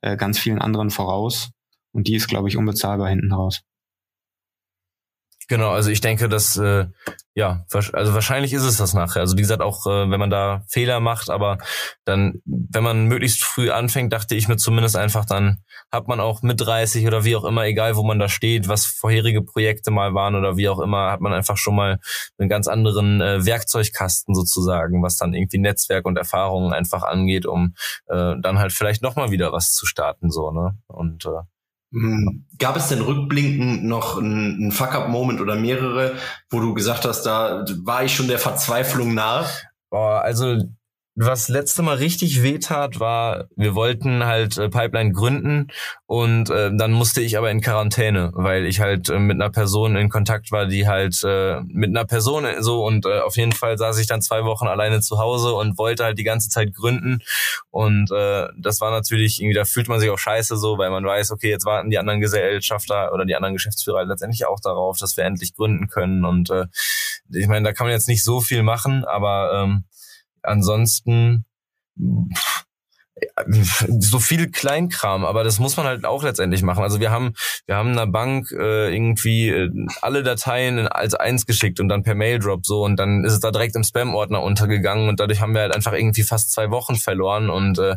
äh, 0.01 0.17
ganz 0.17 0.39
vielen 0.39 0.61
anderen 0.61 0.91
voraus 0.91 1.51
und 1.93 2.09
die 2.09 2.17
ist, 2.17 2.27
glaube 2.27 2.49
ich, 2.49 2.57
unbezahlbar 2.57 3.09
hinten 3.09 3.33
raus. 3.33 3.63
Genau, 5.49 5.71
also 5.71 5.91
ich 5.91 6.01
denke, 6.01 6.29
dass 6.29 6.57
äh, 6.57 6.87
ja, 7.35 7.65
also 7.71 8.15
wahrscheinlich 8.15 8.53
ist 8.53 8.63
es 8.63 8.77
das 8.77 8.95
nachher. 8.95 9.21
Also 9.21 9.37
wie 9.37 9.43
gesagt, 9.43 9.61
auch 9.61 9.87
äh, 9.87 10.09
wenn 10.09 10.21
man 10.21 10.31
da 10.31 10.63
Fehler 10.69 11.01
macht, 11.01 11.31
aber 11.31 11.59
dann, 12.05 12.41
wenn 12.45 12.85
man 12.85 13.07
möglichst 13.07 13.43
früh 13.43 13.71
anfängt, 13.71 14.13
dachte 14.13 14.37
ich 14.37 14.47
mir 14.49 14.57
zumindest 14.57 14.97
einfach, 14.97 15.25
dann 15.25 15.59
hat 15.91 16.07
man 16.07 16.21
auch 16.21 16.43
mit 16.43 16.61
30 16.61 17.07
oder 17.07 17.25
wie 17.25 17.35
auch 17.35 17.45
immer, 17.45 17.65
egal 17.65 17.97
wo 17.97 18.05
man 18.05 18.19
da 18.21 18.29
steht, 18.29 18.69
was 18.69 18.87
vorherige 18.87 19.43
Projekte 19.43 19.91
mal 19.91 20.15
waren 20.15 20.37
oder 20.37 20.57
wie 20.57 20.69
auch 20.69 20.79
immer, 20.79 21.11
hat 21.11 21.21
man 21.21 21.33
einfach 21.33 21.57
schon 21.57 21.75
mal 21.75 21.99
einen 22.39 22.49
ganz 22.49 22.69
anderen 22.69 23.21
äh, 23.21 23.45
Werkzeugkasten 23.45 24.35
sozusagen, 24.35 25.03
was 25.03 25.17
dann 25.17 25.35
irgendwie 25.35 25.59
Netzwerk 25.59 26.07
und 26.07 26.17
Erfahrungen 26.17 26.73
einfach 26.73 27.03
angeht, 27.03 27.47
um 27.47 27.75
äh, 28.07 28.35
dann 28.41 28.59
halt 28.61 28.73
vielleicht 28.73 29.03
nochmal 29.03 29.31
wieder 29.31 29.53
was 29.53 29.73
zu 29.73 29.87
starten, 29.87 30.31
so, 30.31 30.53
ne? 30.53 30.79
Und 30.87 31.27
äh, 31.27 31.43
gab 32.59 32.77
es 32.77 32.89
denn 32.89 33.01
rückblickend 33.01 33.85
noch 33.85 34.19
einen 34.19 34.73
Fuck-up-Moment 34.73 35.41
oder 35.41 35.55
mehrere, 35.55 36.17
wo 36.51 36.61
du 36.61 36.75
gesagt 36.75 37.05
hast, 37.05 37.23
da 37.23 37.65
war 37.85 38.05
ich 38.05 38.15
schon 38.15 38.29
der 38.29 38.39
Verzweiflung 38.39 39.15
nahe? 39.15 39.47
Boah, 39.91 40.23
also 40.23 40.59
was 41.17 41.49
letzte 41.49 41.83
Mal 41.83 41.97
richtig 41.97 42.43
wehtat, 42.43 42.99
war, 42.99 43.45
wir 43.55 43.77
wollten 43.77 44.25
halt 44.25 44.59
äh, 44.59 44.69
Pipeline 44.69 45.13
gründen 45.13 45.69
und 46.07 46.51
äh, 46.51 46.73
dann 46.75 46.93
musste 46.93 47.21
ich 47.21 47.39
aber 47.39 47.53
in 47.53 47.61
Quarantäne, 47.61 48.33
weil 48.35 48.67
ich 48.67 48.81
halt 48.81 49.09
äh, 49.11 49.21
mit 49.21 49.37
einer 49.37 49.51
Person 49.51 49.95
in 49.95 50.09
Kontakt 50.09 50.51
war, 50.51 50.67
die 50.67 50.89
halt 50.89 51.23
äh, 51.25 51.61
mit 51.69 51.91
einer 51.91 52.05
Person 52.05 52.47
so 52.59 52.85
und 52.85 53.07
äh, 53.07 53.21
auf 53.21 53.37
jeden 53.37 53.53
Fall 53.53 53.79
saß 53.79 53.99
ich 53.99 54.09
dann 54.09 54.23
zwei 54.23 54.45
Wochen 54.45 54.67
alleine 54.67 55.01
zu 55.01 55.19
Hause 55.19 55.55
und 55.55 55.79
wollte 55.79 56.03
halt 56.03 56.19
die 56.19 56.25
ganze 56.25 56.49
Zeit 56.49 56.75
gründen 56.75 57.21
und 57.71 58.11
äh, 58.11 58.49
das 58.59 58.81
war 58.81 58.91
natürlich 58.91 59.41
irgendwie, 59.41 59.55
da 59.55 59.65
fühlt 59.65 59.89
man 59.89 60.01
sich 60.01 60.11
auch 60.11 60.19
scheiße 60.19 60.57
so, 60.57 60.79
weil 60.79 60.91
man 60.91 61.05
weiß, 61.05 61.31
okay, 61.31 61.51
jetzt 61.51 61.65
warten 61.65 61.91
die 61.91 61.99
anderen 61.99 62.21
Gesellschafter 62.21 63.13
oder 63.13 63.25
die 63.25 63.37
anderen 63.37 63.55
Geschäftsführer 63.55 63.99
halt 63.99 64.09
letztendlich 64.09 64.47
auch 64.47 64.59
darauf, 64.59 64.99
dass 64.99 65.17
wir 65.17 65.25
endlich 65.25 65.55
gründen 65.55 65.87
können 65.87 66.25
und 66.25 66.51
äh, 66.51 66.67
ich 67.31 67.47
meine, 67.47 67.65
da 67.65 67.73
kann 67.73 67.87
man 67.87 67.93
jetzt 67.93 68.09
nicht 68.09 68.25
so 68.25 68.41
viel 68.41 68.65
machen, 68.65 69.05
aber 69.05 69.63
ähm, 69.63 69.85
ansonsten 70.45 71.45
so 74.01 74.19
viel 74.19 74.51
Kleinkram, 74.51 75.25
aber 75.25 75.45
das 75.45 75.59
muss 75.59 75.77
man 75.77 75.87
halt 75.87 76.05
auch 76.05 76.25
letztendlich 76.25 76.63
machen. 76.63 76.83
Also 76.83 77.01
wir 77.01 77.11
haben 77.11 77.35
wir 77.67 77.77
haben 77.77 77.91
einer 77.91 78.07
Bank 78.07 78.51
äh, 78.51 78.95
irgendwie 78.95 79.49
äh, 79.51 79.71
alle 80.03 80.23
Dateien 80.23 80.89
als 80.89 81.15
eins 81.15 81.47
geschickt 81.47 81.81
und 81.81 81.89
dann 81.89 82.03
per 82.03 82.15
Maildrop 82.15 82.67
so 82.67 82.83
und 82.83 82.97
dann 82.97 83.25
ist 83.25 83.33
es 83.33 83.41
da 83.41 83.51
direkt 83.51 83.77
im 83.77 83.85
Spam-Ordner 83.85 84.43
untergegangen 84.43 85.09
und 85.09 85.21
dadurch 85.21 85.41
haben 85.41 85.55
wir 85.55 85.63
halt 85.63 85.75
einfach 85.75 85.93
irgendwie 85.93 86.23
fast 86.25 86.53
zwei 86.53 86.71
Wochen 86.71 86.97
verloren 86.97 87.51
und 87.51 87.79
äh, 87.79 87.97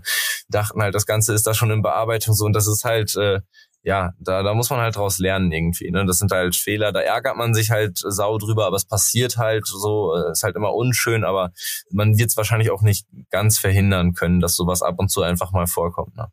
dachten 0.50 0.82
halt, 0.82 0.96
das 0.96 1.06
Ganze 1.06 1.34
ist 1.34 1.48
da 1.48 1.54
schon 1.54 1.72
in 1.72 1.82
Bearbeitung 1.82 2.34
so 2.34 2.46
und 2.46 2.54
das 2.54 2.68
ist 2.68 2.84
halt 2.84 3.16
äh, 3.16 3.40
ja, 3.88 4.12
da, 4.20 4.44
da 4.44 4.54
muss 4.54 4.70
man 4.70 4.82
halt 4.82 4.98
draus 4.98 5.18
lernen 5.18 5.50
irgendwie. 5.50 5.90
Ne? 5.92 6.06
Das 6.06 6.18
sind 6.18 6.30
halt 6.34 6.58
Fehler, 6.58 6.92
da 6.92 7.00
ärgert 7.00 7.38
man 7.38 7.54
sich 7.54 7.72
halt 7.72 7.98
sau 7.98 8.38
drüber, 8.38 8.66
aber 8.66 8.76
es 8.76 8.84
passiert 8.84 9.38
halt 9.38 9.66
so, 9.66 10.14
äh, 10.14 10.32
ist 10.34 10.44
halt 10.44 10.58
immer 10.58 10.74
unschön, 10.74 11.24
aber 11.24 11.54
man 11.90 12.18
wird 12.18 12.30
es 12.30 12.36
wahrscheinlich 12.36 12.70
auch 12.70 12.82
nicht 12.82 13.08
ganz 13.30 13.58
verhindern 13.58 14.12
können, 14.12 14.42
dass 14.42 14.58
sowas 14.58 14.82
ab 14.82 14.96
und 14.98 15.10
zu 15.10 15.22
einfach 15.22 15.54
mal 15.54 15.68
vorkommt. 15.68 16.18
Ne? 16.18 16.28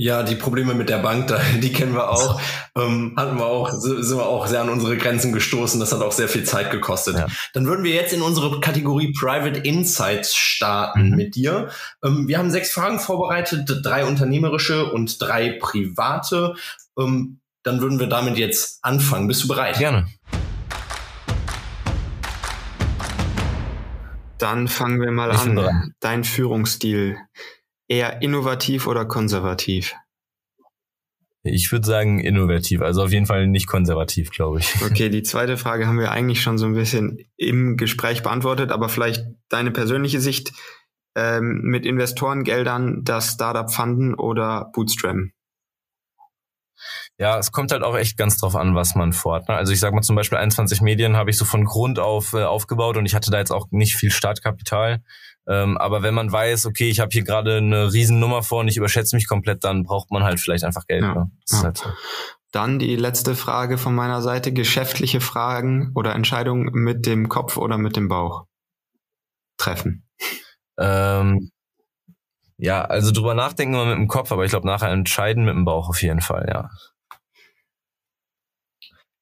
Ja, 0.00 0.22
die 0.22 0.34
Probleme 0.34 0.72
mit 0.72 0.88
der 0.88 0.96
Bank, 0.96 1.30
die 1.60 1.74
kennen 1.74 1.92
wir 1.92 2.08
auch. 2.08 2.40
Ähm, 2.74 3.12
hatten 3.18 3.36
wir 3.36 3.44
auch, 3.44 3.70
sind 3.70 4.16
wir 4.16 4.24
auch 4.24 4.46
sehr 4.46 4.62
an 4.62 4.70
unsere 4.70 4.96
Grenzen 4.96 5.30
gestoßen. 5.30 5.78
Das 5.78 5.92
hat 5.92 6.00
auch 6.00 6.12
sehr 6.12 6.28
viel 6.28 6.44
Zeit 6.44 6.70
gekostet. 6.70 7.18
Ja. 7.18 7.26
Dann 7.52 7.66
würden 7.66 7.84
wir 7.84 7.92
jetzt 7.92 8.14
in 8.14 8.22
unsere 8.22 8.60
Kategorie 8.60 9.12
Private 9.12 9.60
Insights 9.60 10.34
starten 10.34 11.10
mhm. 11.10 11.16
mit 11.16 11.34
dir. 11.34 11.68
Ähm, 12.02 12.28
wir 12.28 12.38
haben 12.38 12.50
sechs 12.50 12.70
Fragen 12.70 12.98
vorbereitet, 12.98 13.70
drei 13.82 14.06
unternehmerische 14.06 14.90
und 14.90 15.20
drei 15.20 15.58
private. 15.60 16.54
Ähm, 16.98 17.40
dann 17.62 17.82
würden 17.82 18.00
wir 18.00 18.06
damit 18.06 18.38
jetzt 18.38 18.82
anfangen. 18.82 19.28
Bist 19.28 19.44
du 19.44 19.48
bereit? 19.48 19.76
Gerne. 19.76 20.06
Dann 24.38 24.66
fangen 24.66 24.98
wir 25.02 25.10
mal 25.10 25.30
Ich 25.32 25.40
an. 25.40 25.92
Dein 26.00 26.24
Führungsstil 26.24 27.18
eher 27.90 28.22
innovativ 28.22 28.86
oder 28.86 29.04
konservativ? 29.04 29.94
Ich 31.42 31.72
würde 31.72 31.86
sagen 31.86 32.20
innovativ, 32.20 32.82
also 32.82 33.02
auf 33.02 33.12
jeden 33.12 33.26
Fall 33.26 33.46
nicht 33.46 33.66
konservativ, 33.66 34.30
glaube 34.30 34.60
ich. 34.60 34.74
Okay, 34.82 35.08
die 35.08 35.22
zweite 35.22 35.56
Frage 35.56 35.86
haben 35.86 35.98
wir 35.98 36.12
eigentlich 36.12 36.42
schon 36.42 36.58
so 36.58 36.66
ein 36.66 36.74
bisschen 36.74 37.18
im 37.36 37.76
Gespräch 37.76 38.22
beantwortet, 38.22 38.70
aber 38.72 38.88
vielleicht 38.88 39.24
deine 39.48 39.70
persönliche 39.70 40.20
Sicht 40.20 40.52
ähm, 41.16 41.62
mit 41.62 41.86
Investorengeldern 41.86 43.02
das 43.02 43.32
Startup 43.32 43.70
funden 43.72 44.14
oder 44.14 44.70
bootstrappen? 44.74 45.32
Ja, 47.18 47.38
es 47.38 47.52
kommt 47.52 47.72
halt 47.72 47.82
auch 47.82 47.96
echt 47.96 48.16
ganz 48.16 48.38
drauf 48.38 48.54
an, 48.56 48.74
was 48.74 48.94
man 48.94 49.12
vorhat. 49.12 49.48
Ne? 49.48 49.54
Also 49.54 49.72
ich 49.72 49.80
sag 49.80 49.92
mal 49.92 50.02
zum 50.02 50.16
Beispiel 50.16 50.38
21 50.38 50.80
Medien 50.80 51.16
habe 51.16 51.30
ich 51.30 51.36
so 51.36 51.44
von 51.44 51.64
Grund 51.64 51.98
auf 51.98 52.32
äh, 52.32 52.44
aufgebaut 52.44 52.96
und 52.96 53.06
ich 53.06 53.14
hatte 53.14 53.30
da 53.30 53.38
jetzt 53.38 53.50
auch 53.50 53.66
nicht 53.70 53.96
viel 53.96 54.10
Startkapital. 54.10 55.02
Ähm, 55.48 55.78
aber 55.78 56.02
wenn 56.02 56.14
man 56.14 56.30
weiß, 56.30 56.66
okay, 56.66 56.88
ich 56.88 57.00
habe 57.00 57.10
hier 57.12 57.24
gerade 57.24 57.56
eine 57.56 57.92
Riesennummer 57.92 58.42
vor 58.42 58.60
und 58.60 58.68
ich 58.68 58.76
überschätze 58.76 59.16
mich 59.16 59.26
komplett, 59.26 59.64
dann 59.64 59.84
braucht 59.84 60.10
man 60.10 60.22
halt 60.22 60.40
vielleicht 60.40 60.64
einfach 60.64 60.86
Geld. 60.86 61.02
Ja, 61.02 61.14
Ne? 61.14 61.30
Das 61.46 61.52
ist 61.52 61.58
ja. 61.58 61.64
halt 61.64 61.78
so. 61.78 61.90
Dann 62.52 62.78
die 62.78 62.96
letzte 62.96 63.36
Frage 63.36 63.78
von 63.78 63.94
meiner 63.94 64.22
Seite, 64.22 64.52
geschäftliche 64.52 65.20
Fragen 65.20 65.92
oder 65.94 66.14
Entscheidungen 66.14 66.70
mit 66.72 67.06
dem 67.06 67.28
Kopf 67.28 67.56
oder 67.56 67.78
mit 67.78 67.96
dem 67.96 68.08
Bauch 68.08 68.46
treffen. 69.56 70.04
Ähm, 70.78 71.50
ja, 72.56 72.84
also 72.84 73.12
drüber 73.12 73.34
nachdenken 73.34 73.74
wir 73.74 73.84
mit 73.84 73.96
dem 73.96 74.08
Kopf, 74.08 74.32
aber 74.32 74.44
ich 74.44 74.50
glaube 74.50 74.66
nachher 74.66 74.90
entscheiden 74.90 75.44
mit 75.44 75.54
dem 75.54 75.64
Bauch 75.64 75.88
auf 75.88 76.02
jeden 76.02 76.20
Fall, 76.20 76.46
ja. 76.48 76.70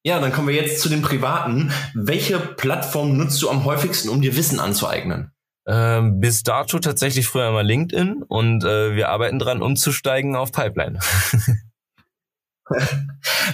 Ja, 0.05 0.21
dann 0.21 0.33
kommen 0.33 0.49
wir 0.49 0.55
jetzt 0.55 0.81
zu 0.81 0.89
den 0.89 1.03
privaten. 1.03 1.71
Welche 1.95 2.39
Plattform 2.39 3.17
nutzt 3.17 3.43
du 3.43 3.51
am 3.51 3.65
häufigsten, 3.65 4.09
um 4.09 4.23
dir 4.23 4.37
Wissen 4.37 4.59
anzueignen? 4.59 5.33
Ähm, 5.71 6.19
bis 6.19 6.43
dato 6.45 6.79
tatsächlich 6.79 7.27
früher 7.29 7.53
mal 7.53 7.67
LinkedIn 7.67 8.23
und 8.23 8.65
äh, 8.65 8.97
wir 8.97 9.11
arbeiten 9.11 9.39
dran, 9.39 9.61
umzusteigen 9.61 10.35
auf 10.35 10.51
Pipeline. 10.51 10.99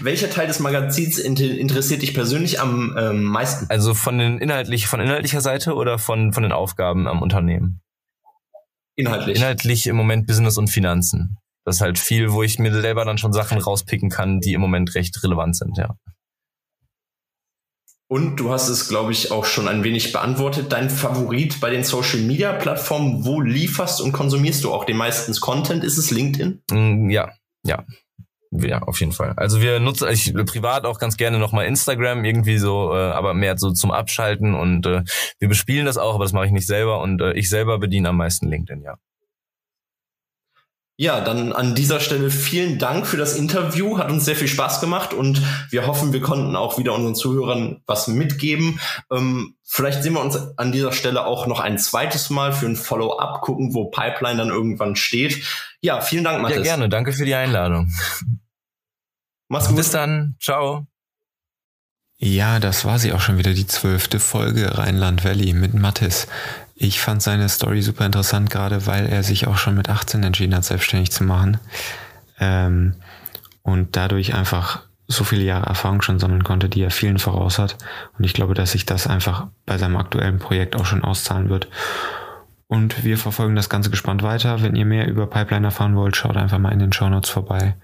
Welcher 0.00 0.30
Teil 0.30 0.46
des 0.46 0.60
Magazins 0.60 1.18
inter 1.18 1.44
interessiert 1.44 2.02
dich 2.02 2.14
persönlich 2.14 2.60
am 2.60 2.96
ähm, 2.96 3.24
meisten? 3.24 3.66
Also 3.68 3.94
von 3.94 4.18
den 4.18 4.38
inhaltlich, 4.38 4.86
von 4.86 5.00
inhaltlicher 5.00 5.40
Seite 5.40 5.74
oder 5.74 5.98
von, 5.98 6.32
von 6.32 6.44
den 6.44 6.52
Aufgaben 6.52 7.08
am 7.08 7.20
Unternehmen? 7.20 7.80
Inhaltlich. 8.94 9.36
Inhaltlich 9.38 9.88
im 9.88 9.96
Moment 9.96 10.28
Business 10.28 10.56
und 10.56 10.68
Finanzen. 10.68 11.38
Das 11.64 11.76
ist 11.76 11.80
halt 11.80 11.98
viel, 11.98 12.30
wo 12.32 12.44
ich 12.44 12.60
mir 12.60 12.72
selber 12.80 13.04
dann 13.04 13.18
schon 13.18 13.32
Sachen 13.32 13.58
rauspicken 13.58 14.10
kann, 14.10 14.38
die 14.38 14.52
im 14.52 14.60
Moment 14.60 14.94
recht 14.94 15.20
relevant 15.24 15.56
sind, 15.56 15.78
ja. 15.78 15.96
Und 18.06 18.36
du 18.36 18.50
hast 18.50 18.68
es, 18.68 18.88
glaube 18.88 19.12
ich, 19.12 19.30
auch 19.32 19.44
schon 19.44 19.66
ein 19.66 19.82
wenig 19.82 20.12
beantwortet. 20.12 20.70
Dein 20.72 20.90
Favorit 20.90 21.60
bei 21.60 21.70
den 21.70 21.84
Social 21.84 22.20
Media 22.20 22.52
Plattformen, 22.52 23.24
wo 23.24 23.40
lieferst 23.40 24.00
und 24.00 24.12
konsumierst 24.12 24.62
du 24.62 24.72
auch 24.72 24.84
den 24.84 24.96
meistens 24.96 25.40
Content? 25.40 25.82
Ist 25.82 25.96
es 25.96 26.10
LinkedIn? 26.10 26.62
Mm, 26.70 27.10
Ja, 27.10 27.32
ja. 27.64 27.84
Ja, 28.56 28.82
auf 28.82 29.00
jeden 29.00 29.10
Fall. 29.10 29.32
Also 29.36 29.60
wir 29.60 29.80
nutzen, 29.80 30.08
ich 30.12 30.32
privat 30.32 30.84
auch 30.84 31.00
ganz 31.00 31.16
gerne 31.16 31.40
nochmal 31.40 31.66
Instagram, 31.66 32.24
irgendwie 32.24 32.58
so, 32.58 32.94
äh, 32.94 33.10
aber 33.10 33.34
mehr 33.34 33.58
so 33.58 33.72
zum 33.72 33.90
Abschalten 33.90 34.54
und 34.54 34.86
äh, 34.86 35.02
wir 35.40 35.48
bespielen 35.48 35.86
das 35.86 35.98
auch, 35.98 36.14
aber 36.14 36.24
das 36.24 36.32
mache 36.32 36.46
ich 36.46 36.52
nicht 36.52 36.68
selber 36.68 37.00
und 37.00 37.20
äh, 37.20 37.32
ich 37.32 37.48
selber 37.48 37.78
bediene 37.78 38.10
am 38.10 38.16
meisten 38.16 38.48
LinkedIn, 38.48 38.82
ja. 38.82 38.96
Ja, 40.96 41.20
dann 41.20 41.52
an 41.52 41.74
dieser 41.74 41.98
Stelle 41.98 42.30
vielen 42.30 42.78
Dank 42.78 43.06
für 43.06 43.16
das 43.16 43.34
Interview. 43.34 43.98
Hat 43.98 44.10
uns 44.10 44.24
sehr 44.24 44.36
viel 44.36 44.46
Spaß 44.46 44.80
gemacht 44.80 45.12
und 45.12 45.42
wir 45.70 45.88
hoffen, 45.88 46.12
wir 46.12 46.20
konnten 46.20 46.54
auch 46.54 46.78
wieder 46.78 46.94
unseren 46.94 47.16
Zuhörern 47.16 47.82
was 47.86 48.06
mitgeben. 48.06 48.78
Ähm, 49.10 49.56
vielleicht 49.64 50.04
sehen 50.04 50.12
wir 50.12 50.20
uns 50.20 50.38
an 50.56 50.70
dieser 50.70 50.92
Stelle 50.92 51.26
auch 51.26 51.48
noch 51.48 51.58
ein 51.58 51.78
zweites 51.78 52.30
Mal 52.30 52.52
für 52.52 52.66
ein 52.66 52.76
Follow-up 52.76 53.40
gucken, 53.40 53.74
wo 53.74 53.86
Pipeline 53.86 54.38
dann 54.38 54.50
irgendwann 54.50 54.94
steht. 54.94 55.44
Ja, 55.80 56.00
vielen 56.00 56.22
Dank, 56.22 56.42
Mathis. 56.42 56.58
Ja, 56.58 56.62
gerne. 56.62 56.88
Danke 56.88 57.12
für 57.12 57.24
die 57.24 57.34
Einladung. 57.34 57.90
Mach's 59.48 59.66
gut. 59.66 59.76
Bis 59.76 59.90
dann. 59.90 60.36
Ciao. 60.40 60.86
Ja, 62.18 62.60
das 62.60 62.84
war 62.84 63.00
sie 63.00 63.12
auch 63.12 63.20
schon 63.20 63.38
wieder, 63.38 63.52
die 63.52 63.66
zwölfte 63.66 64.20
Folge 64.20 64.78
Rheinland 64.78 65.24
Valley 65.24 65.52
mit 65.52 65.74
Mathis. 65.74 66.28
Ich 66.74 67.00
fand 67.00 67.22
seine 67.22 67.48
Story 67.48 67.82
super 67.82 68.04
interessant, 68.04 68.50
gerade 68.50 68.86
weil 68.86 69.06
er 69.06 69.22
sich 69.22 69.46
auch 69.46 69.58
schon 69.58 69.76
mit 69.76 69.88
18 69.88 70.22
entschieden 70.22 70.54
hat, 70.54 70.64
selbstständig 70.64 71.12
zu 71.12 71.24
machen. 71.24 71.58
Ähm, 72.40 72.94
und 73.62 73.96
dadurch 73.96 74.34
einfach 74.34 74.82
so 75.06 75.24
viele 75.24 75.44
Jahre 75.44 75.66
Erfahrung 75.66 76.02
schon 76.02 76.18
sammeln 76.18 76.44
konnte, 76.44 76.68
die 76.68 76.82
er 76.82 76.90
vielen 76.90 77.18
voraus 77.18 77.58
hat. 77.58 77.76
Und 78.18 78.24
ich 78.24 78.32
glaube, 78.32 78.54
dass 78.54 78.72
sich 78.72 78.86
das 78.86 79.06
einfach 79.06 79.48
bei 79.66 79.78
seinem 79.78 79.96
aktuellen 79.96 80.38
Projekt 80.38 80.76
auch 80.76 80.86
schon 80.86 81.04
auszahlen 81.04 81.48
wird. 81.48 81.68
Und 82.66 83.04
wir 83.04 83.18
verfolgen 83.18 83.54
das 83.54 83.68
Ganze 83.68 83.90
gespannt 83.90 84.22
weiter. 84.22 84.62
Wenn 84.62 84.74
ihr 84.74 84.86
mehr 84.86 85.06
über 85.06 85.26
Pipeline 85.26 85.66
erfahren 85.66 85.96
wollt, 85.96 86.16
schaut 86.16 86.36
einfach 86.36 86.58
mal 86.58 86.72
in 86.72 86.78
den 86.78 86.92
Show 86.92 87.08
Notes 87.08 87.30
vorbei. 87.30 87.76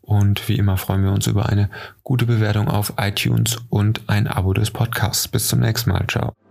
Und 0.00 0.48
wie 0.48 0.56
immer 0.56 0.76
freuen 0.76 1.04
wir 1.04 1.12
uns 1.12 1.26
über 1.26 1.48
eine 1.48 1.68
gute 2.02 2.26
Bewertung 2.26 2.68
auf 2.68 2.94
iTunes 2.96 3.58
und 3.68 4.02
ein 4.08 4.26
Abo 4.26 4.52
des 4.52 4.70
Podcasts. 4.70 5.28
Bis 5.28 5.48
zum 5.48 5.60
nächsten 5.60 5.90
Mal. 5.90 6.04
Ciao. 6.08 6.45